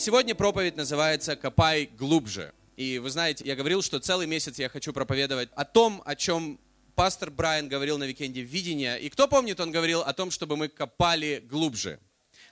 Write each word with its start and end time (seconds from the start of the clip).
Сегодня 0.00 0.36
проповедь 0.36 0.76
называется 0.76 1.34
«Копай 1.34 1.86
глубже». 1.86 2.54
И 2.76 3.00
вы 3.00 3.10
знаете, 3.10 3.44
я 3.44 3.56
говорил, 3.56 3.82
что 3.82 3.98
целый 3.98 4.28
месяц 4.28 4.56
я 4.60 4.68
хочу 4.68 4.92
проповедовать 4.92 5.48
о 5.56 5.64
том, 5.64 6.02
о 6.04 6.14
чем 6.14 6.60
пастор 6.94 7.32
Брайан 7.32 7.68
говорил 7.68 7.98
на 7.98 8.04
викенде 8.04 8.42
«Видение». 8.42 9.00
И 9.00 9.08
кто 9.08 9.26
помнит, 9.26 9.58
он 9.58 9.72
говорил 9.72 10.02
о 10.02 10.12
том, 10.12 10.30
чтобы 10.30 10.56
мы 10.56 10.68
копали 10.68 11.44
глубже. 11.50 11.98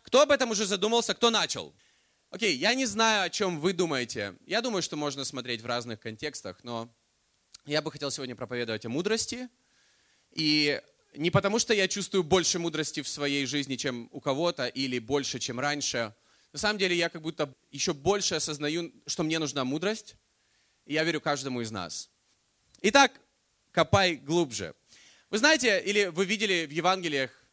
Кто 0.03 0.22
об 0.22 0.32
этом 0.32 0.51
уже 0.51 0.67
задумался, 0.67 1.14
кто 1.14 1.30
начал? 1.30 1.72
Окей, 2.30 2.56
я 2.56 2.74
не 2.74 2.85
знаю, 2.85 3.26
о 3.26 3.30
чем 3.30 3.60
вы 3.60 3.72
думаете. 3.72 4.35
Я 4.44 4.60
думаю, 4.60 4.83
что 4.83 4.97
можно 4.97 5.24
смотреть 5.24 5.63
в 5.63 5.67
разных 5.67 6.01
контекстах, 6.01 6.58
но 6.65 6.92
я 7.65 7.81
бы 7.81 7.92
хотел 7.92 8.10
сегодня 8.10 8.35
проповедовать 8.35 8.85
о 8.87 8.88
мудрости. 8.88 9.49
И 10.33 10.83
не 11.15 11.31
потому, 11.31 11.60
что 11.60 11.74
я 11.74 11.87
чувствую 11.87 12.24
больше 12.24 12.58
мудрости 12.58 13.03
в 13.03 13.08
своей 13.08 13.47
жизни, 13.47 13.76
чем 13.76 14.08
у 14.10 14.21
кого-то, 14.21 14.67
или 14.67 14.99
больше, 14.99 15.38
чем 15.38 15.60
раньше. 15.60 16.12
На 16.52 16.59
самом 16.59 16.78
деле 16.78 16.97
я 16.97 17.09
как 17.09 17.23
будто 17.23 17.55
еще 17.70 17.92
больше 17.92 18.34
осознаю, 18.37 18.92
что 19.06 19.23
мне 19.23 19.39
нужна 19.39 19.65
мудрость. 19.65 20.16
И 20.84 20.95
я 20.95 21.05
верю 21.05 21.20
каждому 21.20 21.61
из 21.61 21.70
нас. 21.70 22.11
Итак, 22.83 23.12
копай 23.73 24.16
глубже. 24.16 24.75
Вы 25.30 25.39
знаете, 25.39 25.83
или 25.84 26.06
вы 26.06 26.25
видели 26.25 26.67
в 26.67 26.70
Евангелиях, 26.70 27.45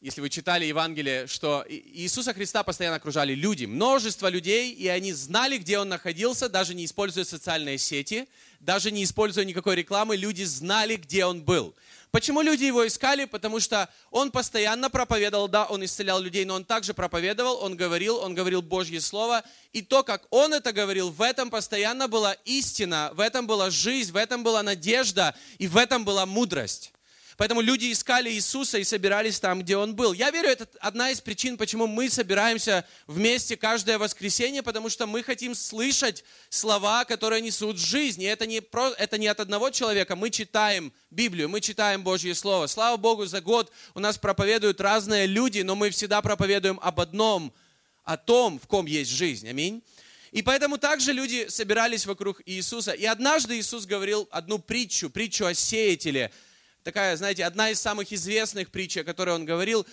если 0.00 0.22
вы 0.22 0.30
читали 0.30 0.64
Евангелие, 0.64 1.26
что 1.26 1.64
Иисуса 1.68 2.32
Христа 2.32 2.62
постоянно 2.62 2.96
окружали 2.96 3.34
люди, 3.34 3.66
множество 3.66 4.28
людей, 4.28 4.72
и 4.72 4.88
они 4.88 5.12
знали, 5.12 5.58
где 5.58 5.78
Он 5.78 5.90
находился, 5.90 6.48
даже 6.48 6.74
не 6.74 6.86
используя 6.86 7.24
социальные 7.24 7.76
сети, 7.76 8.26
даже 8.60 8.90
не 8.90 9.04
используя 9.04 9.44
никакой 9.44 9.76
рекламы, 9.76 10.16
люди 10.16 10.42
знали, 10.44 10.96
где 10.96 11.26
Он 11.26 11.42
был. 11.42 11.74
Почему 12.10 12.40
люди 12.40 12.64
его 12.64 12.86
искали? 12.86 13.26
Потому 13.26 13.60
что 13.60 13.88
он 14.10 14.32
постоянно 14.32 14.90
проповедовал, 14.90 15.46
да, 15.46 15.66
он 15.66 15.84
исцелял 15.84 16.20
людей, 16.20 16.44
но 16.44 16.54
он 16.54 16.64
также 16.64 16.92
проповедовал, 16.92 17.62
он 17.62 17.76
говорил, 17.76 18.16
он 18.16 18.34
говорил 18.34 18.62
Божье 18.62 19.00
Слово. 19.00 19.44
И 19.72 19.80
то, 19.82 20.02
как 20.02 20.26
он 20.30 20.52
это 20.52 20.72
говорил, 20.72 21.10
в 21.10 21.22
этом 21.22 21.50
постоянно 21.50 22.08
была 22.08 22.32
истина, 22.44 23.12
в 23.14 23.20
этом 23.20 23.46
была 23.46 23.70
жизнь, 23.70 24.10
в 24.10 24.16
этом 24.16 24.42
была 24.42 24.64
надежда 24.64 25.36
и 25.58 25.68
в 25.68 25.76
этом 25.76 26.04
была 26.04 26.26
мудрость. 26.26 26.92
Поэтому 27.40 27.62
люди 27.62 27.90
искали 27.90 28.30
Иисуса 28.30 28.76
и 28.76 28.84
собирались 28.84 29.40
там, 29.40 29.62
где 29.62 29.74
Он 29.74 29.94
был. 29.94 30.12
Я 30.12 30.30
верю, 30.30 30.50
это 30.50 30.68
одна 30.78 31.10
из 31.10 31.22
причин, 31.22 31.56
почему 31.56 31.86
мы 31.86 32.10
собираемся 32.10 32.84
вместе 33.06 33.56
каждое 33.56 33.96
воскресенье, 33.96 34.62
потому 34.62 34.90
что 34.90 35.06
мы 35.06 35.22
хотим 35.22 35.54
слышать 35.54 36.22
слова, 36.50 37.06
которые 37.06 37.40
несут 37.40 37.78
жизнь. 37.78 38.20
И 38.20 38.26
это 38.26 38.44
не, 38.44 38.60
про, 38.60 38.90
это 38.90 39.16
не 39.16 39.26
от 39.26 39.40
одного 39.40 39.70
человека. 39.70 40.16
Мы 40.16 40.28
читаем 40.28 40.92
Библию, 41.10 41.48
мы 41.48 41.62
читаем 41.62 42.02
Божье 42.02 42.34
Слово. 42.34 42.66
Слава 42.66 42.98
Богу, 42.98 43.24
за 43.24 43.40
год 43.40 43.72
у 43.94 44.00
нас 44.00 44.18
проповедуют 44.18 44.78
разные 44.78 45.24
люди, 45.24 45.62
но 45.62 45.74
мы 45.74 45.88
всегда 45.88 46.20
проповедуем 46.20 46.78
об 46.82 47.00
одном, 47.00 47.54
о 48.04 48.18
том, 48.18 48.60
в 48.60 48.66
ком 48.66 48.84
есть 48.84 49.12
жизнь. 49.12 49.48
Аминь. 49.48 49.82
И 50.30 50.42
поэтому 50.42 50.76
также 50.76 51.14
люди 51.14 51.46
собирались 51.48 52.04
вокруг 52.04 52.42
Иисуса. 52.44 52.92
И 52.92 53.06
однажды 53.06 53.58
Иисус 53.58 53.86
говорил 53.86 54.28
одну 54.30 54.58
притчу, 54.58 55.08
притчу 55.08 55.46
о 55.46 55.54
сеятеле– 55.54 56.30
такая, 56.82 57.16
знаете, 57.16 57.44
одна 57.44 57.70
из 57.70 57.80
самых 57.80 58.12
известных 58.12 58.70
притч, 58.70 58.96
о 58.98 59.04
которой 59.04 59.34
он 59.34 59.44
говорил. 59.44 59.86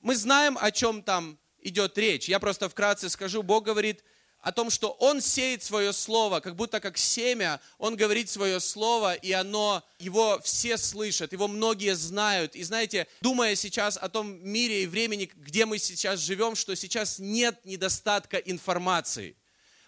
Мы 0.00 0.16
знаем, 0.16 0.58
о 0.60 0.70
чем 0.70 1.02
там 1.02 1.38
идет 1.60 1.96
речь. 1.98 2.28
Я 2.28 2.38
просто 2.38 2.68
вкратце 2.68 3.08
скажу. 3.08 3.42
Бог 3.42 3.64
говорит 3.64 4.04
о 4.40 4.52
том, 4.52 4.68
что 4.68 4.90
Он 5.00 5.22
сеет 5.22 5.62
свое 5.62 5.92
слово, 5.94 6.40
как 6.40 6.54
будто 6.54 6.78
как 6.78 6.98
семя, 6.98 7.60
Он 7.78 7.96
говорит 7.96 8.28
свое 8.28 8.60
слово, 8.60 9.14
и 9.14 9.32
оно, 9.32 9.82
его 9.98 10.38
все 10.44 10.76
слышат, 10.76 11.32
его 11.32 11.48
многие 11.48 11.94
знают. 11.94 12.54
И 12.54 12.62
знаете, 12.62 13.06
думая 13.22 13.54
сейчас 13.54 13.96
о 13.96 14.10
том 14.10 14.46
мире 14.46 14.82
и 14.82 14.86
времени, 14.86 15.30
где 15.34 15.64
мы 15.64 15.78
сейчас 15.78 16.20
живем, 16.20 16.56
что 16.56 16.76
сейчас 16.76 17.18
нет 17.18 17.64
недостатка 17.64 18.36
информации– 18.36 19.36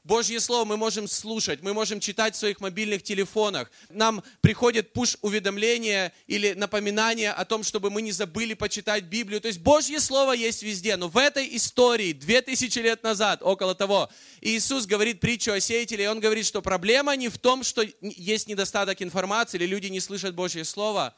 Божье 0.06 0.38
Слово 0.38 0.64
мы 0.64 0.76
можем 0.76 1.08
слушать, 1.08 1.62
мы 1.62 1.74
можем 1.74 1.98
читать 1.98 2.36
в 2.36 2.38
своих 2.38 2.60
мобильных 2.60 3.02
телефонах. 3.02 3.72
Нам 3.88 4.22
приходит 4.40 4.92
пуш-уведомление 4.92 6.12
или 6.28 6.52
напоминание 6.52 7.32
о 7.32 7.44
том, 7.44 7.64
чтобы 7.64 7.90
мы 7.90 8.02
не 8.02 8.12
забыли 8.12 8.54
почитать 8.54 9.04
Библию. 9.04 9.40
То 9.40 9.48
есть 9.48 9.58
Божье 9.58 9.98
Слово 9.98 10.32
есть 10.32 10.62
везде. 10.62 10.96
Но 10.96 11.08
в 11.08 11.18
этой 11.18 11.56
истории, 11.56 12.12
две 12.12 12.40
тысячи 12.40 12.78
лет 12.78 13.02
назад, 13.02 13.40
около 13.42 13.74
того, 13.74 14.08
Иисус 14.40 14.86
говорит 14.86 15.18
притчу 15.18 15.50
о 15.50 15.58
сеятеле, 15.58 16.04
и 16.04 16.06
Он 16.06 16.20
говорит, 16.20 16.46
что 16.46 16.62
проблема 16.62 17.16
не 17.16 17.28
в 17.28 17.38
том, 17.38 17.64
что 17.64 17.84
есть 18.00 18.46
недостаток 18.46 19.02
информации, 19.02 19.58
или 19.58 19.66
люди 19.66 19.88
не 19.88 19.98
слышат 19.98 20.36
Божье 20.36 20.64
Слово, 20.64 21.16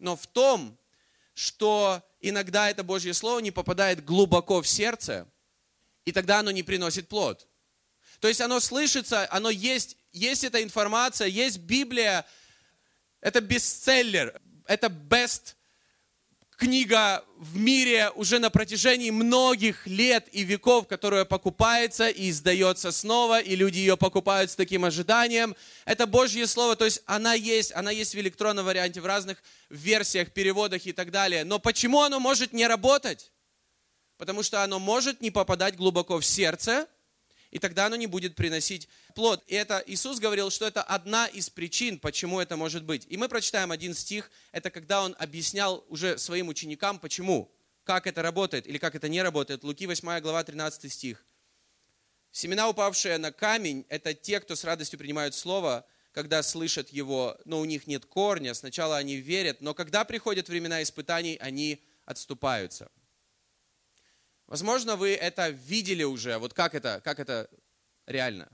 но 0.00 0.16
в 0.16 0.26
том, 0.26 0.76
что 1.34 2.02
иногда 2.20 2.70
это 2.70 2.82
Божье 2.82 3.14
Слово 3.14 3.38
не 3.38 3.52
попадает 3.52 4.04
глубоко 4.04 4.62
в 4.62 4.66
сердце, 4.66 5.28
и 6.04 6.10
тогда 6.10 6.40
оно 6.40 6.50
не 6.50 6.64
приносит 6.64 7.06
плод. 7.06 7.46
То 8.20 8.28
есть 8.28 8.40
оно 8.40 8.60
слышится, 8.60 9.26
оно 9.30 9.50
есть, 9.50 9.96
есть 10.12 10.44
эта 10.44 10.62
информация, 10.62 11.28
есть 11.28 11.58
Библия, 11.58 12.24
это 13.20 13.40
бестселлер, 13.40 14.40
это 14.66 14.86
best 14.86 15.56
книга 16.56 17.22
в 17.36 17.56
мире 17.56 18.10
уже 18.14 18.38
на 18.38 18.50
протяжении 18.50 19.10
многих 19.10 19.86
лет 19.86 20.26
и 20.32 20.42
веков, 20.42 20.88
которая 20.88 21.24
покупается 21.24 22.08
и 22.08 22.30
издается 22.30 22.92
снова, 22.92 23.40
и 23.40 23.54
люди 23.54 23.78
ее 23.78 23.96
покупают 23.96 24.50
с 24.50 24.56
таким 24.56 24.84
ожиданием. 24.84 25.54
Это 25.84 26.06
Божье 26.06 26.46
Слово, 26.46 26.74
то 26.76 26.86
есть 26.86 27.02
она 27.04 27.34
есть, 27.34 27.72
она 27.72 27.90
есть 27.90 28.14
в 28.14 28.18
электронном 28.18 28.64
варианте, 28.64 29.00
в 29.00 29.06
разных 29.06 29.42
версиях, 29.68 30.32
переводах 30.32 30.86
и 30.86 30.92
так 30.92 31.10
далее. 31.10 31.44
Но 31.44 31.58
почему 31.58 32.00
оно 32.00 32.20
может 32.20 32.52
не 32.52 32.66
работать? 32.66 33.32
Потому 34.16 34.42
что 34.42 34.62
оно 34.62 34.78
может 34.78 35.20
не 35.20 35.30
попадать 35.30 35.76
глубоко 35.76 36.18
в 36.18 36.24
сердце, 36.24 36.86
и 37.50 37.58
тогда 37.58 37.86
оно 37.86 37.96
не 37.96 38.06
будет 38.06 38.34
приносить 38.34 38.88
плод. 39.14 39.42
И 39.46 39.54
это 39.54 39.82
Иисус 39.86 40.18
говорил, 40.18 40.50
что 40.50 40.66
это 40.66 40.82
одна 40.82 41.26
из 41.26 41.50
причин, 41.50 41.98
почему 41.98 42.40
это 42.40 42.56
может 42.56 42.84
быть. 42.84 43.06
И 43.08 43.16
мы 43.16 43.28
прочитаем 43.28 43.70
один 43.70 43.94
стих, 43.94 44.30
это 44.52 44.70
когда 44.70 45.02
он 45.02 45.14
объяснял 45.18 45.84
уже 45.88 46.18
своим 46.18 46.48
ученикам, 46.48 46.98
почему, 46.98 47.52
как 47.84 48.06
это 48.06 48.22
работает 48.22 48.66
или 48.66 48.78
как 48.78 48.94
это 48.94 49.08
не 49.08 49.22
работает. 49.22 49.64
Луки 49.64 49.86
8 49.86 50.20
глава 50.20 50.42
13 50.44 50.92
стих. 50.92 51.24
Семена, 52.32 52.68
упавшие 52.68 53.16
на 53.18 53.32
камень, 53.32 53.86
это 53.88 54.12
те, 54.12 54.40
кто 54.40 54.56
с 54.56 54.64
радостью 54.64 54.98
принимают 54.98 55.34
Слово, 55.34 55.86
когда 56.12 56.42
слышат 56.42 56.90
его, 56.90 57.38
но 57.44 57.60
у 57.60 57.64
них 57.64 57.86
нет 57.86 58.04
корня. 58.06 58.54
Сначала 58.54 58.96
они 58.96 59.16
верят, 59.16 59.60
но 59.60 59.74
когда 59.74 60.04
приходят 60.04 60.48
времена 60.48 60.82
испытаний, 60.82 61.36
они 61.40 61.82
отступаются. 62.04 62.90
Возможно, 64.46 64.96
вы 64.96 65.14
это 65.14 65.48
видели 65.48 66.04
уже, 66.04 66.38
вот 66.38 66.54
как 66.54 66.74
это, 66.74 67.00
как 67.02 67.18
это 67.18 67.50
реально. 68.06 68.48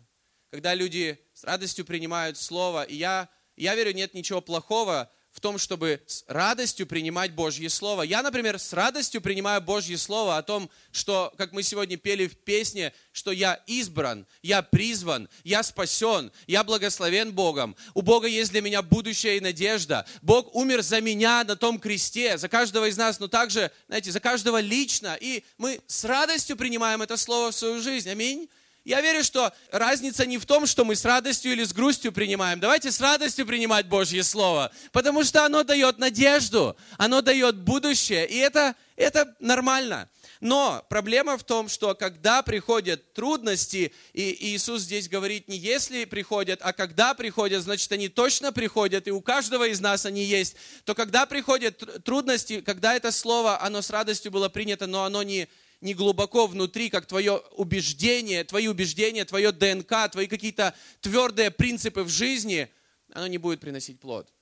Когда 0.51 0.75
люди 0.75 1.19
с 1.35 1.45
радостью 1.45 1.85
принимают 1.85 2.39
Слово, 2.39 2.85
и 2.85 2.97
я, 2.97 3.29
я 3.57 3.75
верю, 3.75 3.93
нет 3.93 4.15
ничего 4.15 4.41
плохого 4.41 5.11
в 5.33 5.41
том, 5.41 5.59
чтобы 5.59 6.03
с 6.07 6.25
радостью 6.29 6.87
принимать 6.87 7.33
Божье 7.33 7.69
Слово. 7.71 8.03
Я, 8.03 8.23
например, 8.23 8.59
с 8.59 8.73
радостью 8.73 9.23
принимаю 9.23 9.63
Божье 9.63 9.97
Слово 9.97 10.37
о 10.37 10.43
том, 10.43 10.71
что, 10.93 11.33
как 11.39 11.53
мы 11.53 11.63
сегодня 11.63 11.97
пели 11.97 12.27
в 12.27 12.37
песне, 12.37 12.93
что 13.13 13.33
я 13.33 13.55
избран, 13.67 14.27
я 14.43 14.63
призван, 14.63 15.29
я 15.43 15.63
спасен, 15.63 16.31
я 16.47 16.63
благословен 16.63 17.33
Богом. 17.33 17.75
У 17.95 18.03
Бога 18.03 18.29
есть 18.29 18.53
для 18.53 18.61
меня 18.61 18.83
будущее 18.83 19.39
и 19.39 19.41
надежда. 19.41 20.07
Бог 20.21 20.55
умер 20.55 20.83
за 20.83 21.01
меня 21.01 21.43
на 21.45 21.57
том 21.57 21.81
кресте, 21.81 22.37
за 22.37 22.49
каждого 22.49 22.87
из 22.87 22.99
нас, 22.99 23.19
но 23.19 23.27
также, 23.27 23.71
знаете, 23.89 24.13
за 24.13 24.21
каждого 24.21 24.61
лично. 24.61 25.17
И 25.19 25.45
мы 25.57 25.81
с 25.87 26.05
радостью 26.05 26.57
принимаем 26.57 27.01
это 27.01 27.17
Слово 27.17 27.53
в 27.53 27.55
свою 27.55 27.81
жизнь. 27.81 28.11
Аминь. 28.11 28.49
Я 28.85 29.01
верю, 29.01 29.23
что 29.23 29.53
разница 29.71 30.27
не 30.27 30.39
в 30.39 30.47
том, 30.47 30.67
что 30.67 30.85
мы 30.85 30.97
с 30.97 31.05
радостью 31.05 31.53
или 31.53 31.63
с 31.63 31.73
грустью 31.73 32.11
принимаем. 32.11 32.59
Давайте 32.59 32.91
с 32.91 33.01
радостью 33.01 33.47
принимать 33.47 33.87
Божье 33.87 34.25
Слово, 34.25 34.73
потому 34.91 35.23
что 35.23 35.45
оно 35.45 35.63
дает 35.63 35.99
надежду, 35.99 36.77
оно 36.99 37.21
дает 37.21 37.57
будущее, 37.59 38.27
и 38.27 38.37
это, 38.39 38.75
это 38.97 39.37
нормально. 39.39 40.09
Но 40.41 40.85
проблема 40.89 41.39
в 41.39 41.45
том, 41.45 41.69
что 41.69 41.95
когда 41.95 42.43
приходят 42.43 43.13
трудности, 43.13 43.95
и 44.13 44.37
Иисус 44.49 44.83
здесь 44.83 45.09
говорит 45.09 45.47
не 45.47 45.57
если 45.57 46.05
приходят, 46.05 46.59
а 46.63 46.73
когда 46.73 47.15
приходят, 47.15 47.63
значит 47.63 47.93
они 47.93 48.09
точно 48.09 48.53
приходят, 48.53 49.07
и 49.07 49.13
у 49.13 49.21
каждого 49.21 49.69
из 49.69 49.79
нас 49.79 50.07
они 50.07 50.25
есть, 50.25 50.57
то 50.85 50.97
когда 50.97 51.27
приходят 51.27 52.03
трудности, 52.05 52.61
когда 52.61 52.97
это 52.97 53.13
слово, 53.13 53.63
оно 53.63 53.81
с 53.81 53.91
радостью 53.91 54.33
было 54.33 54.49
принято, 54.49 54.89
но 54.89 55.05
оно 55.05 55.23
не, 55.23 55.49
не 55.83 55.95
глубоко 55.95 56.47
внутри, 56.47 56.89
как 56.91 57.07
твое 57.07 57.39
убеждение, 57.53 58.45
твои 58.45 58.69
убеждения, 58.69 59.25
твое 59.25 59.51
ДНК, 59.51 60.11
твои 60.11 60.29
какие-то 60.29 60.75
твердые 61.01 61.51
принципы 61.51 62.05
в 62.05 62.09
жизни, 62.09 62.73
оно 63.13 63.27
не 63.27 63.39
будет 63.39 63.61
приносить 63.61 64.01
плод. 64.01 64.33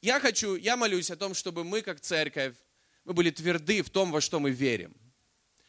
Я 0.00 0.20
хочу, 0.20 0.54
я 0.54 0.76
молюсь 0.76 1.10
о 1.10 1.16
том, 1.16 1.34
чтобы 1.34 1.64
мы, 1.64 1.82
как 1.82 2.00
церковь, 2.00 2.54
мы 3.04 3.12
были 3.12 3.30
тверды 3.30 3.82
в 3.82 3.90
том, 3.90 4.12
во 4.12 4.20
что 4.20 4.38
мы 4.38 4.52
верим. 4.52 4.94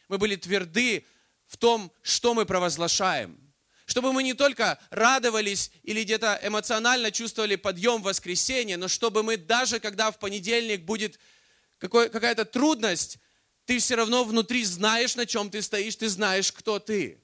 Мы 0.08 0.18
были 0.18 0.36
тверды 0.36 1.04
в 1.46 1.56
том, 1.56 1.92
что 2.02 2.32
мы 2.32 2.46
провозглашаем. 2.46 3.36
Чтобы 3.84 4.12
мы 4.12 4.22
не 4.22 4.34
только 4.34 4.78
радовались 4.90 5.72
или 5.82 6.04
где-то 6.04 6.38
эмоционально 6.44 7.10
чувствовали 7.10 7.56
подъем 7.56 8.00
в 8.00 8.04
воскресенье, 8.04 8.76
но 8.76 8.86
чтобы 8.86 9.24
мы 9.24 9.36
даже, 9.36 9.80
когда 9.80 10.12
в 10.12 10.20
понедельник 10.20 10.82
будет 10.82 11.18
какая-то 11.78 12.44
трудность, 12.44 13.18
ты 13.70 13.78
все 13.78 13.94
равно 13.94 14.24
внутри 14.24 14.64
знаешь, 14.64 15.14
на 15.14 15.26
чем 15.26 15.48
ты 15.48 15.62
стоишь, 15.62 15.94
ты 15.94 16.08
знаешь, 16.08 16.50
кто 16.50 16.80
ты. 16.80 17.20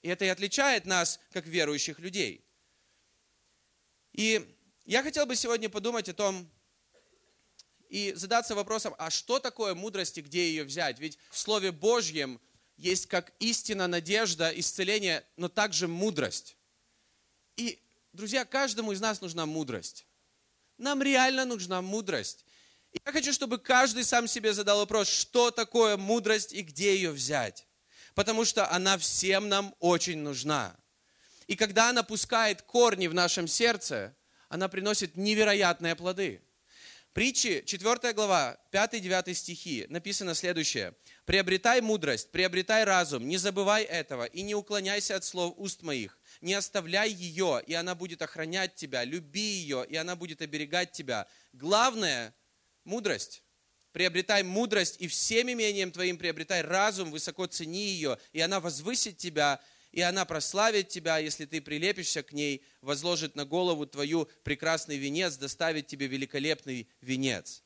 И 0.00 0.08
это 0.08 0.26
и 0.26 0.28
отличает 0.28 0.84
нас, 0.84 1.18
как 1.32 1.44
верующих 1.44 1.98
людей. 1.98 2.44
И 4.12 4.48
я 4.84 5.02
хотел 5.02 5.26
бы 5.26 5.34
сегодня 5.34 5.68
подумать 5.68 6.08
о 6.08 6.14
том, 6.14 6.48
и 7.88 8.12
задаться 8.14 8.54
вопросом, 8.54 8.94
а 8.96 9.10
что 9.10 9.40
такое 9.40 9.74
мудрость 9.74 10.18
и 10.18 10.22
где 10.22 10.48
ее 10.48 10.62
взять? 10.62 11.00
Ведь 11.00 11.18
в 11.32 11.36
Слове 11.36 11.72
Божьем 11.72 12.40
есть 12.76 13.06
как 13.06 13.32
истина, 13.40 13.88
надежда, 13.88 14.52
исцеление, 14.54 15.26
но 15.36 15.48
также 15.48 15.88
мудрость. 15.88 16.56
И, 17.56 17.82
друзья, 18.12 18.44
каждому 18.44 18.92
из 18.92 19.00
нас 19.00 19.20
нужна 19.20 19.46
мудрость. 19.46 20.06
Нам 20.76 21.02
реально 21.02 21.44
нужна 21.44 21.82
мудрость. 21.82 22.44
Я 22.92 23.12
хочу, 23.12 23.32
чтобы 23.32 23.58
каждый 23.58 24.04
сам 24.04 24.26
себе 24.26 24.52
задал 24.52 24.78
вопрос, 24.78 25.08
что 25.08 25.50
такое 25.50 25.96
мудрость 25.96 26.52
и 26.52 26.62
где 26.62 26.94
ее 26.94 27.10
взять. 27.10 27.66
Потому 28.14 28.44
что 28.44 28.70
она 28.70 28.98
всем 28.98 29.48
нам 29.48 29.74
очень 29.78 30.18
нужна. 30.18 30.76
И 31.46 31.56
когда 31.56 31.90
она 31.90 32.02
пускает 32.02 32.62
корни 32.62 33.06
в 33.06 33.14
нашем 33.14 33.46
сердце, 33.46 34.16
она 34.48 34.68
приносит 34.68 35.16
невероятные 35.16 35.94
плоды. 35.94 36.42
Притчи, 37.12 37.64
4 37.66 38.12
глава, 38.12 38.58
5-9 38.70 39.34
стихи, 39.34 39.86
написано 39.88 40.34
следующее. 40.34 40.94
«Приобретай 41.24 41.80
мудрость, 41.80 42.30
приобретай 42.30 42.84
разум, 42.84 43.26
не 43.26 43.38
забывай 43.38 43.82
этого 43.82 44.24
и 44.24 44.42
не 44.42 44.54
уклоняйся 44.54 45.16
от 45.16 45.24
слов 45.24 45.54
уст 45.56 45.82
моих. 45.82 46.18
Не 46.40 46.54
оставляй 46.54 47.10
ее, 47.10 47.62
и 47.66 47.74
она 47.74 47.94
будет 47.94 48.22
охранять 48.22 48.74
тебя. 48.76 49.04
Люби 49.04 49.40
ее, 49.40 49.84
и 49.88 49.96
она 49.96 50.16
будет 50.16 50.42
оберегать 50.42 50.92
тебя. 50.92 51.26
Главное– 51.52 52.34
мудрость. 52.88 53.44
Приобретай 53.92 54.42
мудрость, 54.42 54.96
и 54.98 55.06
всем 55.06 55.50
имением 55.50 55.92
твоим 55.92 56.18
приобретай 56.18 56.62
разум, 56.62 57.10
высоко 57.10 57.46
цени 57.46 57.86
ее, 57.86 58.18
и 58.32 58.40
она 58.40 58.60
возвысит 58.60 59.16
тебя, 59.16 59.60
и 59.92 60.00
она 60.00 60.24
прославит 60.24 60.88
тебя, 60.88 61.18
если 61.18 61.46
ты 61.46 61.60
прилепишься 61.60 62.22
к 62.22 62.32
ней, 62.32 62.64
возложит 62.82 63.36
на 63.36 63.44
голову 63.44 63.86
твою 63.86 64.28
прекрасный 64.42 64.98
венец, 64.98 65.36
доставит 65.36 65.86
тебе 65.86 66.06
великолепный 66.06 66.88
венец. 67.00 67.62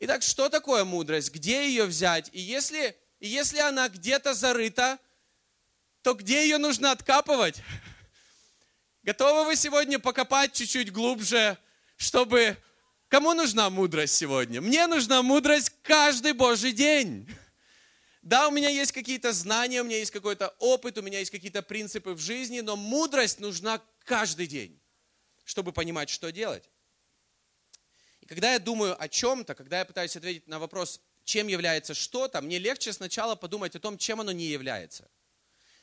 Итак, 0.00 0.22
что 0.22 0.48
такое 0.48 0.84
мудрость? 0.84 1.32
Где 1.32 1.68
ее 1.68 1.84
взять? 1.84 2.30
И 2.32 2.40
если, 2.40 2.96
если 3.20 3.58
она 3.58 3.88
где-то 3.88 4.34
зарыта, 4.34 4.98
то 6.02 6.14
где 6.14 6.42
ее 6.42 6.58
нужно 6.58 6.90
откапывать? 6.90 7.62
Готовы 9.02 9.46
вы 9.46 9.56
сегодня 9.56 9.98
покопать 9.98 10.52
чуть-чуть 10.52 10.92
глубже, 10.92 11.58
чтобы... 11.96 12.56
Кому 13.14 13.32
нужна 13.32 13.70
мудрость 13.70 14.16
сегодня? 14.16 14.60
Мне 14.60 14.88
нужна 14.88 15.22
мудрость 15.22 15.70
каждый 15.82 16.32
Божий 16.32 16.72
день. 16.72 17.28
Да, 18.22 18.48
у 18.48 18.50
меня 18.50 18.68
есть 18.68 18.90
какие-то 18.90 19.32
знания, 19.32 19.82
у 19.82 19.84
меня 19.84 19.98
есть 19.98 20.10
какой-то 20.10 20.48
опыт, 20.58 20.98
у 20.98 21.02
меня 21.02 21.20
есть 21.20 21.30
какие-то 21.30 21.62
принципы 21.62 22.10
в 22.14 22.18
жизни, 22.18 22.58
но 22.58 22.74
мудрость 22.74 23.38
нужна 23.38 23.80
каждый 24.00 24.48
день, 24.48 24.80
чтобы 25.44 25.70
понимать, 25.70 26.10
что 26.10 26.32
делать. 26.32 26.68
И 28.20 28.26
когда 28.26 28.54
я 28.54 28.58
думаю 28.58 29.00
о 29.00 29.08
чем-то, 29.08 29.54
когда 29.54 29.78
я 29.78 29.84
пытаюсь 29.84 30.16
ответить 30.16 30.48
на 30.48 30.58
вопрос, 30.58 31.00
чем 31.22 31.46
является 31.46 31.94
что-то, 31.94 32.40
мне 32.40 32.58
легче 32.58 32.92
сначала 32.92 33.36
подумать 33.36 33.76
о 33.76 33.78
том, 33.78 33.96
чем 33.96 34.22
оно 34.22 34.32
не 34.32 34.46
является. 34.46 35.08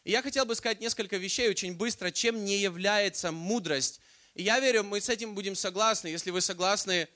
И 0.04 0.12
я 0.12 0.22
хотел 0.22 0.46
бы 0.46 0.54
сказать 0.54 0.82
несколько 0.82 1.16
вещей 1.16 1.48
очень 1.48 1.78
быстро, 1.78 2.12
чем 2.12 2.44
не 2.44 2.58
является 2.58 3.32
мудрость. 3.32 4.02
И 4.34 4.44
я 4.44 4.60
верю, 4.60 4.84
мы 4.84 5.00
с 5.00 5.08
этим 5.08 5.34
будем 5.34 5.56
согласны. 5.56 6.10
Если 6.10 6.30
вы 6.30 6.42
согласны, 6.42 7.08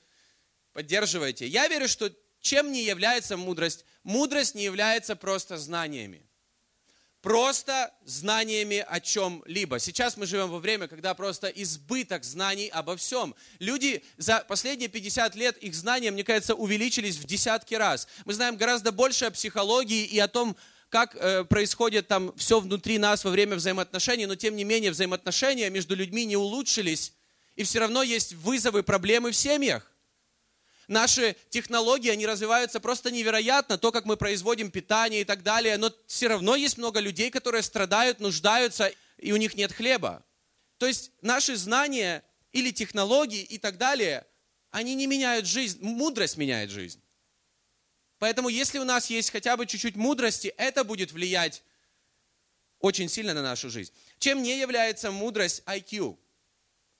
поддерживайте. 0.76 1.46
Я 1.46 1.68
верю, 1.68 1.88
что 1.88 2.12
чем 2.42 2.70
не 2.70 2.84
является 2.84 3.38
мудрость? 3.38 3.86
Мудрость 4.04 4.54
не 4.54 4.62
является 4.62 5.16
просто 5.16 5.56
знаниями. 5.56 6.22
Просто 7.22 7.94
знаниями 8.04 8.84
о 8.86 9.00
чем-либо. 9.00 9.78
Сейчас 9.78 10.18
мы 10.18 10.26
живем 10.26 10.50
во 10.50 10.58
время, 10.58 10.86
когда 10.86 11.14
просто 11.14 11.46
избыток 11.48 12.24
знаний 12.24 12.68
обо 12.68 12.94
всем. 12.98 13.34
Люди 13.58 14.04
за 14.18 14.44
последние 14.46 14.90
50 14.90 15.34
лет, 15.34 15.56
их 15.56 15.74
знания, 15.74 16.10
мне 16.10 16.24
кажется, 16.24 16.54
увеличились 16.54 17.16
в 17.16 17.24
десятки 17.24 17.74
раз. 17.74 18.06
Мы 18.26 18.34
знаем 18.34 18.58
гораздо 18.58 18.92
больше 18.92 19.24
о 19.24 19.30
психологии 19.30 20.04
и 20.04 20.18
о 20.18 20.28
том, 20.28 20.58
как 20.90 21.16
э, 21.16 21.44
происходит 21.44 22.06
там 22.06 22.36
все 22.36 22.60
внутри 22.60 22.98
нас 22.98 23.24
во 23.24 23.30
время 23.30 23.56
взаимоотношений, 23.56 24.26
но 24.26 24.36
тем 24.36 24.56
не 24.56 24.64
менее 24.64 24.90
взаимоотношения 24.90 25.70
между 25.70 25.96
людьми 25.96 26.26
не 26.26 26.36
улучшились, 26.36 27.14
и 27.54 27.62
все 27.62 27.78
равно 27.78 28.02
есть 28.02 28.34
вызовы, 28.34 28.82
проблемы 28.82 29.30
в 29.30 29.36
семьях. 29.36 29.90
Наши 30.88 31.34
технологии, 31.50 32.10
они 32.10 32.26
развиваются 32.26 32.78
просто 32.78 33.10
невероятно, 33.10 33.76
то, 33.76 33.90
как 33.90 34.04
мы 34.04 34.16
производим 34.16 34.70
питание 34.70 35.22
и 35.22 35.24
так 35.24 35.42
далее, 35.42 35.76
но 35.78 35.92
все 36.06 36.28
равно 36.28 36.54
есть 36.54 36.78
много 36.78 37.00
людей, 37.00 37.30
которые 37.30 37.62
страдают, 37.62 38.20
нуждаются, 38.20 38.92
и 39.18 39.32
у 39.32 39.36
них 39.36 39.56
нет 39.56 39.72
хлеба. 39.72 40.24
То 40.78 40.86
есть 40.86 41.10
наши 41.22 41.56
знания 41.56 42.22
или 42.52 42.70
технологии 42.70 43.42
и 43.42 43.58
так 43.58 43.78
далее, 43.78 44.26
они 44.70 44.94
не 44.94 45.06
меняют 45.06 45.46
жизнь, 45.46 45.78
мудрость 45.82 46.36
меняет 46.36 46.70
жизнь. 46.70 47.02
Поэтому 48.18 48.48
если 48.48 48.78
у 48.78 48.84
нас 48.84 49.10
есть 49.10 49.30
хотя 49.30 49.56
бы 49.56 49.66
чуть-чуть 49.66 49.96
мудрости, 49.96 50.54
это 50.56 50.84
будет 50.84 51.12
влиять 51.12 51.62
очень 52.78 53.08
сильно 53.08 53.34
на 53.34 53.42
нашу 53.42 53.70
жизнь. 53.70 53.92
Чем 54.18 54.42
не 54.42 54.58
является 54.58 55.10
мудрость 55.10 55.62
IQ? 55.66 56.16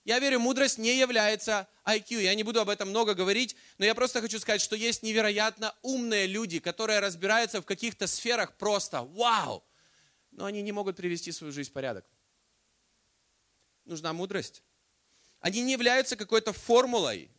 Я 0.07 0.19
верю, 0.19 0.39
мудрость 0.39 0.77
не 0.77 0.97
является 0.97 1.67
IQ. 1.83 2.21
Я 2.21 2.33
не 2.33 2.43
буду 2.43 2.61
об 2.61 2.69
этом 2.69 2.87
много 2.91 3.13
говорить, 3.13 3.57
но 3.77 3.83
я 3.83 3.93
просто 3.93 4.21
хочу 4.21 4.39
сказать, 4.39 4.61
что 4.61 4.77
есть 4.77 5.03
невероятно 5.03 5.75
умные 5.81 6.27
люди, 6.27 6.59
которые 6.59 7.01
разбираются 7.01 7.61
в 7.61 7.65
каких-то 7.65 8.07
сферах 8.07 8.55
просто 8.55 9.01
вау, 9.01 9.65
но 10.31 10.45
они 10.45 10.61
не 10.61 10.71
могут 10.71 10.95
привести 10.95 11.33
свою 11.33 11.51
жизнь 11.51 11.71
в 11.71 11.73
порядок. 11.73 12.05
Нужна 13.83 14.13
мудрость. 14.13 14.63
Они 15.41 15.61
не 15.61 15.73
являются 15.73 16.15
какой-то 16.15 16.53
формулой. 16.53 17.29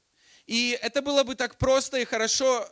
И 0.45 0.79
это 0.83 1.01
было 1.01 1.23
бы 1.23 1.37
так 1.37 1.57
просто 1.57 1.97
и 1.97 2.05
хорошо, 2.05 2.69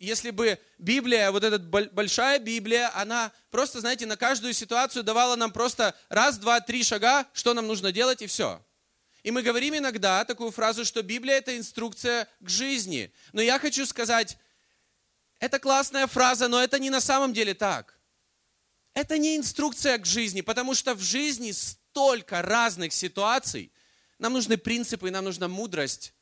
если 0.00 0.32
бы 0.32 0.58
Библия, 0.78 1.30
вот 1.30 1.44
эта 1.44 1.60
большая 1.60 2.40
Библия, 2.40 2.90
она 2.92 3.30
просто, 3.52 3.78
знаете, 3.78 4.04
на 4.04 4.16
каждую 4.16 4.52
ситуацию 4.52 5.04
давала 5.04 5.36
нам 5.36 5.52
просто 5.52 5.94
раз, 6.08 6.38
два, 6.38 6.60
три 6.60 6.82
шага, 6.82 7.24
что 7.32 7.54
нам 7.54 7.68
нужно 7.68 7.92
делать, 7.92 8.20
и 8.20 8.26
все. 8.26 8.60
И 9.28 9.30
мы 9.30 9.42
говорим 9.42 9.76
иногда 9.76 10.24
такую 10.24 10.50
фразу, 10.50 10.86
что 10.86 11.02
Библия– 11.02 11.36
это 11.36 11.54
инструкция 11.54 12.26
к 12.40 12.48
жизни. 12.48 13.12
Но 13.34 13.42
я 13.42 13.58
хочу 13.58 13.84
сказать, 13.84 14.38
это 15.38 15.58
классная 15.58 16.06
фраза, 16.06 16.48
но 16.48 16.62
это 16.62 16.78
не 16.78 16.88
на 16.88 17.02
самом 17.02 17.34
деле 17.34 17.52
так. 17.52 17.98
Это 18.94 19.18
не 19.18 19.36
инструкция 19.36 19.98
к 19.98 20.06
жизни, 20.06 20.40
потому 20.40 20.72
что 20.72 20.94
в 20.94 21.02
жизни 21.02 21.50
столько 21.50 22.40
разных 22.40 22.94
ситуаций. 22.94 23.70
Нам 24.18 24.32
нужны 24.32 24.56
принципы, 24.56 25.10
нам 25.10 25.26
нужна 25.26 25.46
мудрость, 25.46 26.14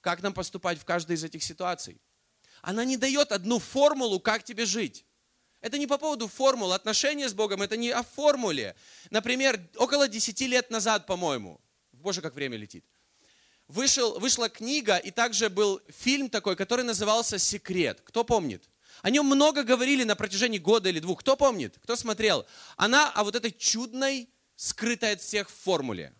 как 0.00 0.20
нам 0.20 0.32
поступать 0.32 0.80
в 0.80 0.84
каждой 0.84 1.14
из 1.14 1.22
этих 1.22 1.44
ситуаций. 1.44 2.00
Она 2.62 2.84
не 2.84 2.96
дает 2.96 3.30
одну 3.30 3.60
формулу, 3.60 4.18
как 4.18 4.42
тебе 4.42 4.66
жить. 4.66 5.06
Это 5.60 5.78
не 5.78 5.86
по 5.86 5.98
поводу 5.98 6.26
формулы. 6.26 6.74
Отношения 6.74 7.28
с 7.28 7.32
Богом– 7.32 7.62
это 7.62 7.76
не 7.76 7.90
о 7.90 8.02
формуле. 8.02 8.74
Например, 9.10 9.60
около 9.76 10.08
10 10.08 10.40
лет 10.40 10.70
назад, 10.70 11.06
по-моему, 11.06 11.60
Боже, 12.04 12.20
как 12.20 12.34
время 12.34 12.58
летит. 12.58 12.84
Вышел, 13.66 14.20
вышла 14.20 14.50
книга, 14.50 14.98
и 14.98 15.10
также 15.10 15.48
был 15.48 15.80
фильм 15.88 16.28
такой, 16.28 16.54
который 16.54 16.84
назывался 16.84 17.38
«Секрет». 17.38 18.02
Кто 18.04 18.24
помнит? 18.24 18.62
О 19.00 19.08
нем 19.08 19.24
много 19.24 19.62
говорили 19.62 20.04
на 20.04 20.14
протяжении 20.14 20.58
года 20.58 20.90
или 20.90 21.00
двух. 21.00 21.20
Кто 21.20 21.34
помнит? 21.34 21.78
Кто 21.82 21.96
смотрел? 21.96 22.44
Она 22.76 23.10
о 23.10 23.24
вот 23.24 23.36
этой 23.36 23.50
чудной, 23.50 24.28
скрытой 24.54 25.12
от 25.12 25.22
всех 25.22 25.48
формуле. 25.48 26.12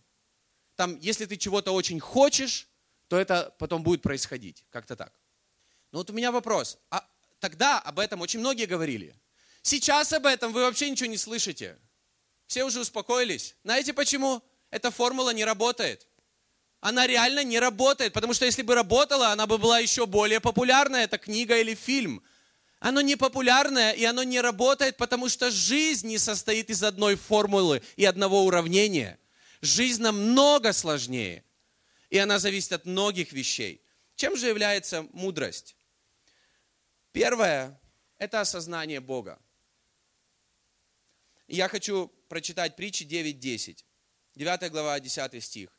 Там, 0.75 0.99
если 1.00 1.26
ты 1.26 1.37
чего-то 1.37 1.73
очень 1.73 2.00
хочешь, 2.00 2.67
то 3.09 3.19
это 3.19 3.55
потом 3.59 3.83
будет 3.83 4.00
происходить. 4.00 4.64
Как-то 4.71 4.97
так. 4.97 5.12
Но 5.93 5.99
вот 5.99 6.09
у 6.09 6.14
меня 6.14 6.33
вопрос. 6.33 6.79
А 6.88 7.07
тогда 7.41 7.79
об 7.79 7.99
этом 7.99 8.23
очень 8.23 8.41
многие 8.41 8.64
говорили. 8.64 9.14
Сейчас 9.61 10.14
об 10.14 10.25
этом 10.25 10.50
вы 10.55 10.62
вообще 10.62 10.88
ничего 10.88 11.11
не 11.11 11.19
слышите. 11.19 11.76
Все 12.47 12.64
уже 12.64 12.81
успокоились. 12.81 13.55
Знаете 13.64 13.93
почему? 13.93 14.43
Эта 14.75 14.90
формула 14.90 15.31
не 15.31 15.45
работает. 15.45 16.09
Она 16.81 17.07
реально 17.07 17.45
не 17.45 17.61
работает, 17.61 18.12
потому 18.12 18.35
что 18.35 18.45
если 18.45 18.62
бы 18.62 18.75
работала, 18.75 19.28
она 19.28 19.47
бы 19.47 19.57
была 19.57 19.78
еще 19.78 20.04
более 20.04 20.40
популярная, 20.40 21.04
это 21.04 21.16
книга 21.16 21.57
или 21.59 21.76
фильм. 21.76 22.25
Оно 22.81 23.00
не 23.00 23.14
популярное, 23.14 23.93
и 23.93 24.04
оно 24.04 24.25
не 24.25 24.40
работает, 24.40 24.97
потому 24.97 25.28
что 25.28 25.52
жизнь 25.52 26.09
не 26.09 26.19
состоит 26.19 26.71
из 26.71 26.83
одной 26.83 27.14
формулы 27.14 27.83
и 27.95 28.04
одного 28.04 28.45
уравнения. 28.45 29.16
Жизнь 29.62 30.02
намного 30.02 30.73
сложнее, 30.73 31.45
и 32.11 32.19
она 32.19 32.40
зависит 32.40 32.73
от 32.73 32.85
многих 32.85 33.33
вещей. 33.33 33.81
Чем 34.16 34.37
же 34.37 34.49
является 34.49 35.07
мудрость? 35.12 35.76
Первое– 37.12 37.81
это 38.19 38.40
осознание 38.40 38.99
Бога. 38.99 39.38
Я 41.47 41.69
хочу 41.69 42.09
прочитать 42.28 42.75
притчи 42.75 43.04
9.10. 43.04 43.85
9 44.37 44.71
глава, 44.73 44.99
10 44.99 45.45
стих. 45.45 45.71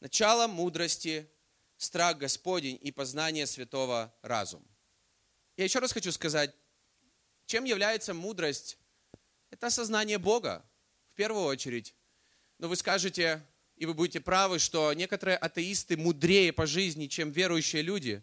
Начало 0.00 0.46
мудрости, 0.46 1.28
страх 1.76 2.16
Господень 2.16 2.78
и 2.80 2.90
познание 2.90 3.46
святого 3.46 4.14
разум. 4.22 4.66
Я 5.58 5.64
еще 5.64 5.78
раз 5.78 5.92
хочу 5.92 6.10
сказать, 6.12 6.54
чем 7.44 7.64
является 7.64 8.14
мудрость? 8.14 8.78
Это 9.50 9.66
осознание 9.66 10.16
Бога, 10.16 10.64
в 11.08 11.14
первую 11.14 11.44
очередь. 11.44 11.94
Но 12.58 12.68
вы 12.68 12.76
скажете, 12.76 13.46
и 13.76 13.84
вы 13.84 13.92
будете 13.92 14.20
правы, 14.20 14.58
что 14.58 14.92
некоторые 14.94 15.36
атеисты 15.36 15.98
мудрее 15.98 16.52
по 16.52 16.66
жизни, 16.66 17.08
чем 17.08 17.30
верующие 17.30 17.82
люди, 17.82 18.22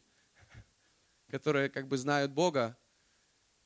которые 1.30 1.70
как 1.70 1.88
бы 1.88 1.98
знают 1.98 2.32
Бога. 2.32 2.76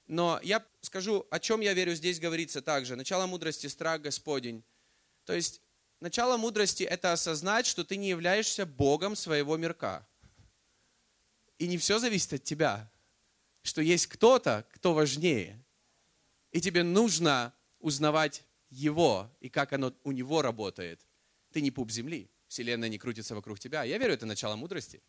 Но 0.05 0.39
я 0.43 0.65
скажу, 0.81 1.25
о 1.31 1.39
чем 1.39 1.61
я 1.61 1.73
верю, 1.73 1.95
здесь 1.95 2.19
говорится 2.19 2.61
также. 2.61 2.97
Начало 2.97 3.25
мудрости– 3.25 3.67
страх 3.67 4.01
Господень. 4.01 4.65
То 5.23 5.33
есть, 5.33 5.61
начало 5.99 6.37
мудрости– 6.37 6.83
это 6.89 7.13
осознать, 7.13 7.65
что 7.65 7.83
ты 7.83 7.97
не 7.97 8.09
являешься 8.09 8.65
Богом 8.65 9.15
своего 9.15 9.57
мирка. 9.57 10.07
И 11.57 11.67
не 11.67 11.77
все 11.77 11.99
зависит 11.99 12.33
от 12.33 12.43
тебя, 12.43 12.91
что 13.63 13.81
есть 13.81 14.07
кто-то, 14.07 14.65
кто 14.73 14.93
важнее. 14.93 15.63
И 16.51 16.61
тебе 16.61 16.83
нужно 16.83 17.53
узнавать 17.79 18.43
его 18.69 19.29
и 19.39 19.49
как 19.49 19.73
оно 19.73 19.93
у 20.03 20.11
него 20.11 20.41
работает. 20.41 21.05
Ты 21.51 21.61
не 21.61 21.71
пуп 21.71 21.91
земли. 21.91 22.29
Вселенная 22.47 22.89
не 22.89 22.97
крутится 22.97 23.35
вокруг 23.35 23.59
тебя. 23.59 23.83
Я 23.83 23.97
верю, 23.97 24.13
это 24.13 24.25
начало 24.25 24.55
мудрости. 24.55 25.01